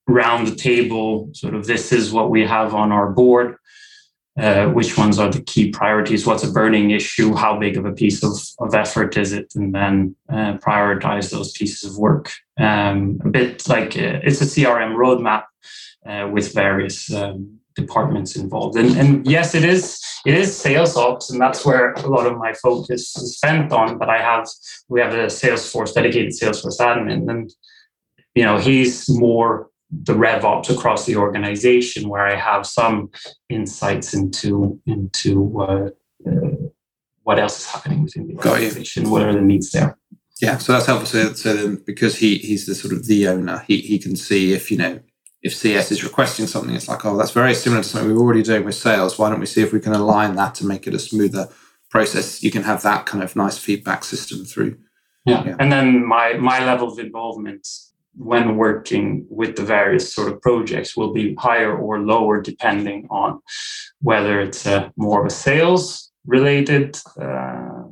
round 0.07 0.47
the 0.47 0.55
table. 0.55 1.29
Sort 1.33 1.53
of 1.53 1.67
this 1.67 1.91
is 1.91 2.11
what 2.11 2.29
we 2.29 2.45
have 2.45 2.73
on 2.73 2.91
our 2.91 3.11
board. 3.11 3.57
Uh, 4.39 4.67
which 4.67 4.95
ones 4.95 5.17
are 5.17 5.31
the 5.31 5.41
key 5.41 5.71
priorities? 5.71 6.27
What's 6.27 6.43
a 6.43 6.51
burning 6.51 6.91
issue? 6.91 7.33
How 7.33 7.57
big 7.57 7.75
of 7.75 7.85
a 7.85 7.91
piece 7.91 8.23
of, 8.23 8.37
of 8.59 8.75
effort 8.75 9.17
is 9.17 9.33
it? 9.33 9.51
And 9.55 9.73
then 9.73 10.15
uh, 10.29 10.57
prioritize 10.57 11.31
those 11.31 11.51
pieces 11.53 11.89
of 11.89 11.97
work. 11.97 12.31
Um, 12.59 13.19
a 13.25 13.29
bit 13.29 13.67
like 13.67 13.97
uh, 13.97 14.21
it's 14.23 14.39
a 14.41 14.45
CRM 14.45 14.95
roadmap 14.95 15.45
uh, 16.07 16.29
with 16.29 16.53
various 16.53 17.11
um, 17.11 17.56
departments 17.77 18.35
involved. 18.35 18.75
And, 18.77 18.97
and 18.97 19.25
yes, 19.25 19.55
it 19.55 19.63
is 19.63 20.01
it 20.25 20.33
is 20.33 20.55
sales 20.55 20.97
ops, 20.97 21.29
and 21.29 21.39
that's 21.39 21.65
where 21.65 21.93
a 21.93 22.07
lot 22.07 22.25
of 22.25 22.37
my 22.37 22.53
focus 22.53 23.15
is 23.15 23.37
spent 23.37 23.71
on. 23.71 23.97
But 23.97 24.09
I 24.09 24.21
have 24.21 24.45
we 24.89 24.99
have 24.99 25.13
a 25.13 25.27
Salesforce 25.27 25.93
dedicated 25.93 26.33
Salesforce 26.33 26.79
admin, 26.79 27.29
and 27.29 27.53
you 28.35 28.43
know 28.43 28.57
he's 28.57 29.07
more 29.09 29.69
the 30.03 30.15
rev 30.15 30.43
ops 30.43 30.69
across 30.69 31.05
the 31.05 31.15
organization, 31.15 32.09
where 32.09 32.27
I 32.27 32.35
have 32.35 32.65
some 32.65 33.09
insights 33.49 34.13
into 34.13 34.79
into 34.85 35.61
uh, 35.61 35.89
uh, 36.29 36.55
what 37.23 37.39
else 37.39 37.59
is 37.59 37.65
happening 37.67 38.03
within 38.03 38.27
the 38.27 38.35
organization, 38.35 39.09
what 39.09 39.21
are 39.21 39.33
the 39.33 39.41
needs 39.41 39.71
there. 39.71 39.97
Yeah, 40.41 40.57
so 40.57 40.73
that's 40.73 40.85
helpful. 40.85 41.07
So, 41.07 41.33
so 41.33 41.53
then 41.53 41.81
because 41.85 42.17
he 42.17 42.37
he's 42.37 42.65
the 42.65 42.75
sort 42.75 42.93
of 42.93 43.07
the 43.07 43.27
owner, 43.27 43.63
he 43.67 43.81
he 43.81 43.97
can 43.97 44.15
see 44.15 44.53
if 44.53 44.69
you 44.69 44.77
know 44.77 44.99
if 45.41 45.55
CS 45.55 45.91
is 45.91 46.03
requesting 46.03 46.47
something, 46.47 46.75
it's 46.75 46.87
like, 46.87 47.05
oh, 47.05 47.15
that's 47.15 47.31
very 47.31 47.53
similar 47.53 47.83
to 47.83 47.87
something 47.87 48.13
we're 48.13 48.21
already 48.21 48.43
doing 48.43 48.65
with 48.65 48.75
sales. 48.75 49.19
Why 49.19 49.29
don't 49.29 49.39
we 49.39 49.45
see 49.45 49.61
if 49.61 49.71
we 49.71 49.79
can 49.79 49.93
align 49.93 50.35
that 50.35 50.55
to 50.55 50.65
make 50.65 50.87
it 50.87 50.93
a 50.93 50.99
smoother 50.99 51.49
process? 51.89 52.41
You 52.43 52.51
can 52.51 52.63
have 52.63 52.81
that 52.83 53.05
kind 53.05 53.23
of 53.23 53.35
nice 53.35 53.57
feedback 53.57 54.03
system 54.03 54.45
through. 54.45 54.77
Yeah. 55.25 55.43
yeah. 55.45 55.55
And 55.59 55.71
then 55.71 56.05
my 56.05 56.33
my 56.33 56.65
level 56.65 56.91
of 56.91 56.99
involvement 56.99 57.67
when 58.17 58.57
working 58.57 59.27
with 59.29 59.55
the 59.55 59.63
various 59.63 60.11
sort 60.11 60.31
of 60.31 60.41
projects 60.41 60.97
will 60.97 61.13
be 61.13 61.35
higher 61.35 61.77
or 61.77 61.99
lower 61.99 62.41
depending 62.41 63.07
on 63.11 63.39
whether 64.01 64.41
it's 64.41 64.65
a 64.65 64.91
more 64.97 65.21
of 65.21 65.27
a 65.27 65.29
sales 65.29 66.11
related 66.25 66.97
uh, 67.21 67.83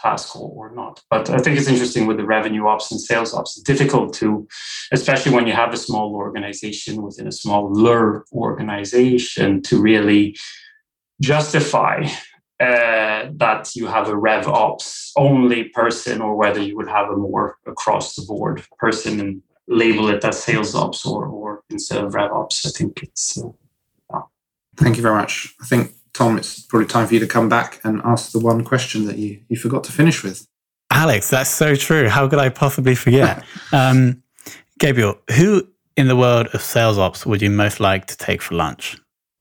task 0.00 0.36
or 0.36 0.72
not. 0.74 1.02
But 1.10 1.30
I 1.30 1.38
think 1.38 1.58
it's 1.58 1.68
interesting 1.68 2.06
with 2.06 2.16
the 2.16 2.24
revenue 2.24 2.66
ops 2.66 2.90
and 2.90 3.00
sales 3.00 3.34
ops. 3.34 3.56
It's 3.56 3.66
difficult 3.66 4.14
to, 4.14 4.46
especially 4.92 5.32
when 5.32 5.46
you 5.46 5.52
have 5.52 5.72
a 5.72 5.76
small 5.76 6.14
organization 6.14 7.02
within 7.02 7.26
a 7.26 7.32
smaller 7.32 8.24
organization, 8.32 9.62
to 9.62 9.80
really 9.80 10.36
justify 11.20 12.06
uh, 12.60 13.30
that 13.32 13.70
you 13.74 13.86
have 13.86 14.08
a 14.08 14.16
rev 14.16 14.46
ops 14.46 15.12
only 15.16 15.64
person 15.64 16.20
or 16.20 16.36
whether 16.36 16.60
you 16.60 16.76
would 16.76 16.88
have 16.88 17.08
a 17.08 17.16
more 17.16 17.56
across 17.66 18.16
the 18.16 18.22
board 18.22 18.62
person 18.78 19.20
and 19.20 19.42
label 19.66 20.08
it 20.10 20.24
as 20.24 20.42
sales 20.42 20.74
ops 20.74 21.06
or, 21.06 21.26
or 21.26 21.62
instead 21.70 22.04
of 22.04 22.14
rev 22.14 22.30
ops. 22.32 22.66
I 22.66 22.70
think 22.70 23.02
it's. 23.02 23.38
Uh, 24.12 24.20
Thank 24.76 24.96
you 24.96 25.02
very 25.02 25.14
much. 25.14 25.54
I 25.60 25.66
think 25.66 25.92
Tom, 26.12 26.36
it's 26.36 26.60
probably 26.60 26.86
time 26.86 27.06
for 27.06 27.14
you 27.14 27.20
to 27.20 27.26
come 27.26 27.48
back 27.48 27.80
and 27.84 28.00
ask 28.04 28.32
the 28.32 28.40
one 28.40 28.64
question 28.64 29.06
that 29.06 29.18
you, 29.18 29.40
you 29.48 29.56
forgot 29.56 29.84
to 29.84 29.92
finish 29.92 30.22
with. 30.22 30.46
Alex, 30.90 31.30
that's 31.30 31.50
so 31.50 31.74
true. 31.74 32.08
How 32.08 32.28
could 32.28 32.38
I 32.38 32.48
possibly 32.48 32.94
forget? 32.94 33.44
um, 33.72 34.22
Gabriel, 34.78 35.18
who 35.36 35.66
in 35.96 36.08
the 36.08 36.16
world 36.16 36.48
of 36.48 36.62
sales 36.62 36.98
ops 36.98 37.24
would 37.24 37.42
you 37.42 37.50
most 37.50 37.80
like 37.80 38.06
to 38.06 38.16
take 38.16 38.42
for 38.42 38.54
lunch? 38.54 38.96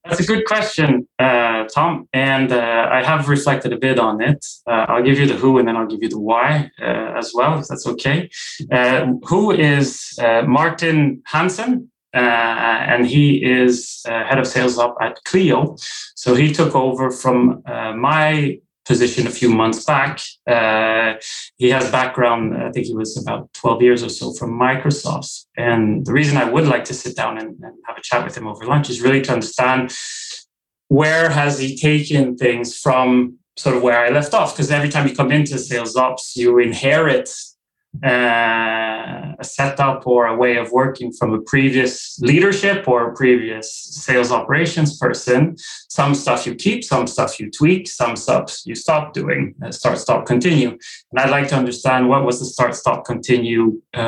That's 0.06 0.22
a 0.22 0.26
good 0.26 0.46
question, 0.46 1.08
uh, 1.20 1.66
Tom. 1.66 2.08
And 2.14 2.52
uh, 2.52 2.90
I 2.92 3.04
have 3.04 3.30
reflected 3.30 3.74
a 3.74 3.78
bit 3.78 4.00
on 4.00 4.22
it. 4.22 4.44
Uh, 4.66 4.86
I'll 4.88 5.04
give 5.04 5.20
you 5.20 5.28
the 5.28 5.36
who 5.36 5.60
and 5.60 5.68
then 5.68 5.76
I'll 5.76 5.88
give 5.88 6.02
you 6.02 6.10
the 6.10 6.20
why 6.20 6.72
uh, 6.82 7.14
as 7.18 7.32
well, 7.34 7.60
if 7.60 7.68
that's 7.68 7.86
okay. 7.86 8.30
Uh, 8.72 9.14
who 9.24 9.52
is 9.52 10.18
uh, 10.22 10.44
Martin 10.44 11.22
Hansen? 11.26 11.92
Uh, 12.14 12.18
and 12.18 13.06
he 13.06 13.44
is 13.44 14.02
uh, 14.08 14.24
head 14.26 14.40
of 14.40 14.48
sales 14.48 14.78
up 14.78 14.96
at 15.02 15.24
Clio. 15.26 15.76
So 16.16 16.36
he 16.36 16.52
took 16.52 16.76
over 16.76 17.12
from 17.12 17.62
uh, 17.66 17.94
my 17.94 18.60
position 18.86 19.28
a 19.28 19.30
few 19.30 19.50
months 19.50 19.86
back. 19.86 20.20
Uh, 20.48 21.14
he 21.58 21.70
has 21.70 21.92
background, 21.92 22.58
I 22.58 22.72
think 22.72 22.88
he 22.88 22.96
was 22.96 23.16
about 23.16 23.54
12 23.54 23.82
years 23.84 24.04
or 24.04 24.10
so 24.10 24.34
from 24.34 24.60
Microsoft. 24.60 25.46
And 25.56 26.06
the 26.06 26.12
reason 26.12 26.38
I 26.38 26.46
would 26.46 26.68
like 26.68 26.86
to 26.86 26.96
sit 26.96 27.16
down 27.16 27.38
and, 27.38 27.50
and 27.62 27.76
have 27.86 27.98
a 27.98 28.02
chat 28.02 28.26
with 28.26 28.36
him 28.36 28.48
over 28.48 28.66
lunch 28.66 28.90
is 28.90 29.02
really 29.02 29.22
to 29.22 29.34
understand 29.34 29.96
where 30.88 31.30
has 31.30 31.60
he 31.60 31.78
taken 31.78 32.36
things 32.36 32.76
from 32.76 33.38
sort 33.58 33.76
of 33.76 33.84
where 33.84 34.00
I 34.00 34.10
left 34.10 34.34
off. 34.34 34.54
Because 34.54 34.72
every 34.72 34.90
time 34.90 35.08
you 35.08 35.16
come 35.16 35.32
into 35.32 35.60
sales 35.60 35.96
ops, 35.96 36.36
you 36.36 36.58
inherit 36.60 37.30
uh, 38.04 39.34
a 39.40 39.44
setup 39.44 40.06
or 40.06 40.28
a 40.28 40.36
way 40.36 40.58
of 40.58 40.72
working 40.72 41.12
from 41.12 41.34
a 41.34 41.42
previous 41.42 42.20
leadership 42.20 42.88
or 42.88 43.14
previous 43.16 43.74
sales 43.74 44.32
operations 44.32 44.98
person. 44.98 45.56
Some 45.90 46.14
stuff 46.16 46.46
you 46.46 46.56
keep, 46.56 46.84
some 46.84 47.08
stuff 47.08 47.40
you 47.40 47.50
tweak, 47.50 47.90
some 47.90 48.16
stuff 48.16 48.56
you 48.66 48.76
stop 48.76 49.14
doing, 49.14 49.56
uh, 49.64 49.72
start, 49.72 49.98
stop, 49.98 50.26
continue. 50.26 50.78
And 51.12 51.20
I'd 51.20 51.30
like 51.30 51.48
to 51.50 51.56
understand 51.56 52.10
what 52.10 52.26
was 52.26 52.40
the 52.40 52.46
start, 52.46 52.76
stop, 52.76 53.06
continue 53.06 53.82
uh, 53.96 54.02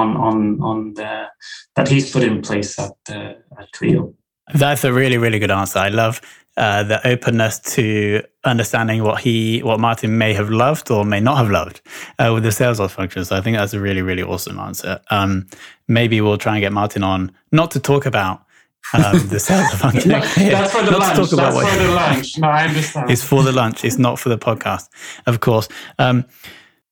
on 0.00 0.16
on 0.16 0.60
on 0.60 0.94
the 0.94 1.26
that 1.74 1.88
he's 1.88 2.10
put 2.10 2.22
in 2.22 2.42
place 2.42 2.78
at 2.78 2.92
uh, 3.08 3.34
at 3.58 3.72
Clio. 3.72 4.14
That's 4.54 4.84
a 4.84 4.92
really, 4.92 5.18
really 5.18 5.38
good 5.38 5.50
answer. 5.50 5.78
I 5.78 5.88
love 5.88 6.20
uh, 6.56 6.82
the 6.82 7.06
openness 7.06 7.58
to 7.60 8.22
understanding 8.44 9.02
what 9.02 9.20
he, 9.20 9.62
what 9.62 9.80
Martin 9.80 10.18
may 10.18 10.34
have 10.34 10.50
loved 10.50 10.90
or 10.90 11.04
may 11.04 11.20
not 11.20 11.38
have 11.38 11.50
loved 11.50 11.80
uh, 12.18 12.30
with 12.34 12.42
the 12.42 12.52
sales 12.52 12.80
ops 12.80 12.94
function. 12.94 13.24
So 13.24 13.36
I 13.36 13.40
think 13.40 13.56
that's 13.56 13.74
a 13.74 13.80
really, 13.80 14.02
really 14.02 14.22
awesome 14.22 14.58
answer. 14.58 15.00
Um, 15.10 15.46
maybe 15.88 16.20
we'll 16.20 16.38
try 16.38 16.54
and 16.54 16.60
get 16.60 16.72
Martin 16.72 17.02
on, 17.02 17.32
not 17.52 17.70
to 17.72 17.80
talk 17.80 18.06
about 18.06 18.44
um, 18.92 19.28
the 19.28 19.40
sales 19.40 19.72
function. 19.74 20.10
no, 20.10 20.20
that's 20.36 20.72
for 20.72 20.82
the 20.82 20.90
not 20.90 21.00
lunch. 21.00 21.16
To 21.16 21.22
talk 21.22 21.32
about 21.32 21.54
that's 21.54 21.76
for 21.76 21.82
the 21.82 21.92
lunch. 21.92 22.38
No, 22.38 22.48
I 22.48 22.64
understand. 22.64 23.10
It's 23.10 23.24
for 23.24 23.42
the 23.42 23.52
lunch. 23.52 23.84
It's 23.84 23.98
not 23.98 24.18
for 24.18 24.28
the 24.28 24.38
podcast, 24.38 24.88
of 25.26 25.40
course. 25.40 25.68
Um, 25.98 26.26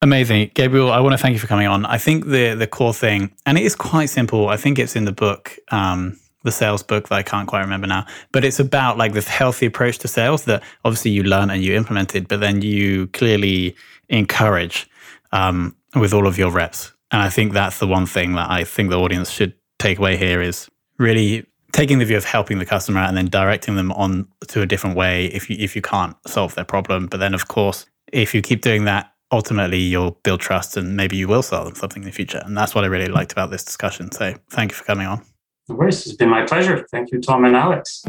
Amazing, 0.03 0.51
Gabriel. 0.55 0.91
I 0.91 1.01
want 1.01 1.13
to 1.13 1.19
thank 1.19 1.35
you 1.35 1.39
for 1.39 1.47
coming 1.47 1.67
on. 1.67 1.85
I 1.85 1.99
think 1.99 2.25
the 2.25 2.55
the 2.55 2.67
core 2.67 2.95
thing, 2.95 3.33
and 3.45 3.59
it 3.59 3.65
is 3.65 3.75
quite 3.75 4.09
simple. 4.09 4.49
I 4.49 4.57
think 4.57 4.79
it's 4.79 4.97
in 4.97 5.05
the 5.05 5.13
book. 5.13 5.59
Um, 5.71 6.19
the 6.43 6.53
sales 6.53 6.83
book 6.83 7.09
that 7.09 7.17
I 7.17 7.23
can't 7.23 7.49
quite 7.49 7.61
remember 7.61 7.87
now, 7.87 8.07
but 8.33 8.45
it's 8.45 8.61
about 8.61 8.97
like 8.97 9.13
this 9.13 9.29
healthy 9.29 9.67
approach 9.67 9.99
to 9.99 10.09
sales 10.09 10.45
that 10.45 10.63
obviously 10.85 11.11
you 11.11 11.23
learn 11.23 11.51
and 11.51 11.63
you 11.63 11.75
implemented, 11.75 12.29
but 12.29 12.41
then 12.41 12.63
you 12.63 13.09
clearly 13.09 13.77
encourage 14.09 14.89
um, 15.33 15.77
with 15.95 16.13
all 16.13 16.27
of 16.27 16.39
your 16.39 16.51
reps. 16.51 16.93
And 17.11 17.21
I 17.21 17.29
think 17.29 17.53
that's 17.53 17.79
the 17.79 17.87
one 17.87 18.07
thing 18.07 18.35
that 18.35 18.51
I 18.51 18.65
think 18.65 18.91
the 18.91 18.99
audience 18.99 19.31
should 19.31 19.55
take 19.79 19.99
away 19.99 20.17
here 20.17 20.41
is 20.41 20.69
really 20.99 21.47
taking 21.73 21.99
the 21.99 22.05
view 22.05 22.17
of 22.17 22.25
helping 22.25 22.59
the 22.59 22.67
customer 22.67 23.01
and 23.01 23.17
then 23.17 23.27
directing 23.27 23.77
them 23.77 23.93
on 23.93 24.29
to 24.49 24.63
a 24.63 24.67
different 24.67 24.97
way 24.97 25.27
if 25.27 25.49
you 25.49 25.57
if 25.59 25.75
you 25.77 25.83
can't 25.83 26.17
solve 26.27 26.55
their 26.55 26.65
problem. 26.65 27.07
But 27.07 27.19
then 27.19 27.35
of 27.35 27.49
course, 27.49 27.87
if 28.13 28.35
you 28.35 28.43
keep 28.43 28.61
doing 28.63 28.85
that, 28.85 29.13
ultimately 29.33 29.79
you'll 29.79 30.19
build 30.23 30.41
trust 30.41 30.77
and 30.77 30.97
maybe 30.97 31.17
you 31.17 31.29
will 31.29 31.43
sell 31.43 31.65
them 31.65 31.75
something 31.75 32.03
in 32.03 32.09
the 32.09 32.13
future. 32.13 32.43
And 32.45 32.57
that's 32.57 32.75
what 32.75 32.85
I 32.85 32.89
really 32.89 33.07
liked 33.07 33.33
about 33.33 33.51
this 33.51 33.65
discussion. 33.65 34.11
So 34.13 34.35
thank 34.51 34.73
you 34.73 34.77
for 34.77 34.85
coming 34.85 35.07
on. 35.07 35.30
No 35.71 35.77
worries. 35.77 36.05
It's 36.05 36.17
been 36.17 36.29
my 36.29 36.45
pleasure. 36.45 36.85
Thank 36.91 37.13
you, 37.13 37.21
Tom 37.21 37.45
and 37.45 37.55
Alex. 37.55 38.03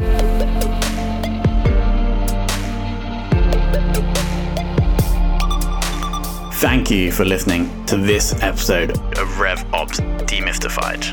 Thank 6.60 6.90
you 6.90 7.12
for 7.12 7.24
listening 7.24 7.86
to 7.86 7.96
this 7.96 8.34
episode 8.42 8.90
of 8.90 9.28
RevOps 9.38 10.00
Demystified. 10.26 11.04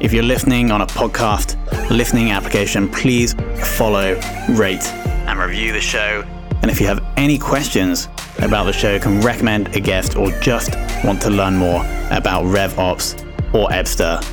If 0.00 0.12
you're 0.12 0.24
listening 0.24 0.72
on 0.72 0.80
a 0.80 0.86
podcast 0.86 1.56
listening 1.88 2.32
application, 2.32 2.88
please 2.88 3.34
follow, 3.76 4.20
rate, 4.50 4.84
and 5.28 5.38
review 5.38 5.72
the 5.72 5.80
show. 5.80 6.24
And 6.62 6.70
if 6.70 6.80
you 6.80 6.86
have 6.88 7.04
any 7.16 7.38
questions 7.38 8.08
about 8.38 8.64
the 8.64 8.72
show, 8.72 8.98
can 8.98 9.20
recommend 9.20 9.76
a 9.76 9.80
guest, 9.80 10.16
or 10.16 10.32
just 10.40 10.74
want 11.04 11.22
to 11.22 11.30
learn 11.30 11.56
more 11.56 11.84
about 12.10 12.44
RevOps 12.46 13.22
or 13.54 13.68
Ebsta, 13.68 14.24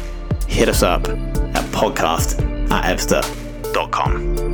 hit 0.48 0.68
us 0.68 0.82
up 0.82 1.08
podcast 1.80 2.36
at 2.72 2.84
ebsta.com. 2.92 4.49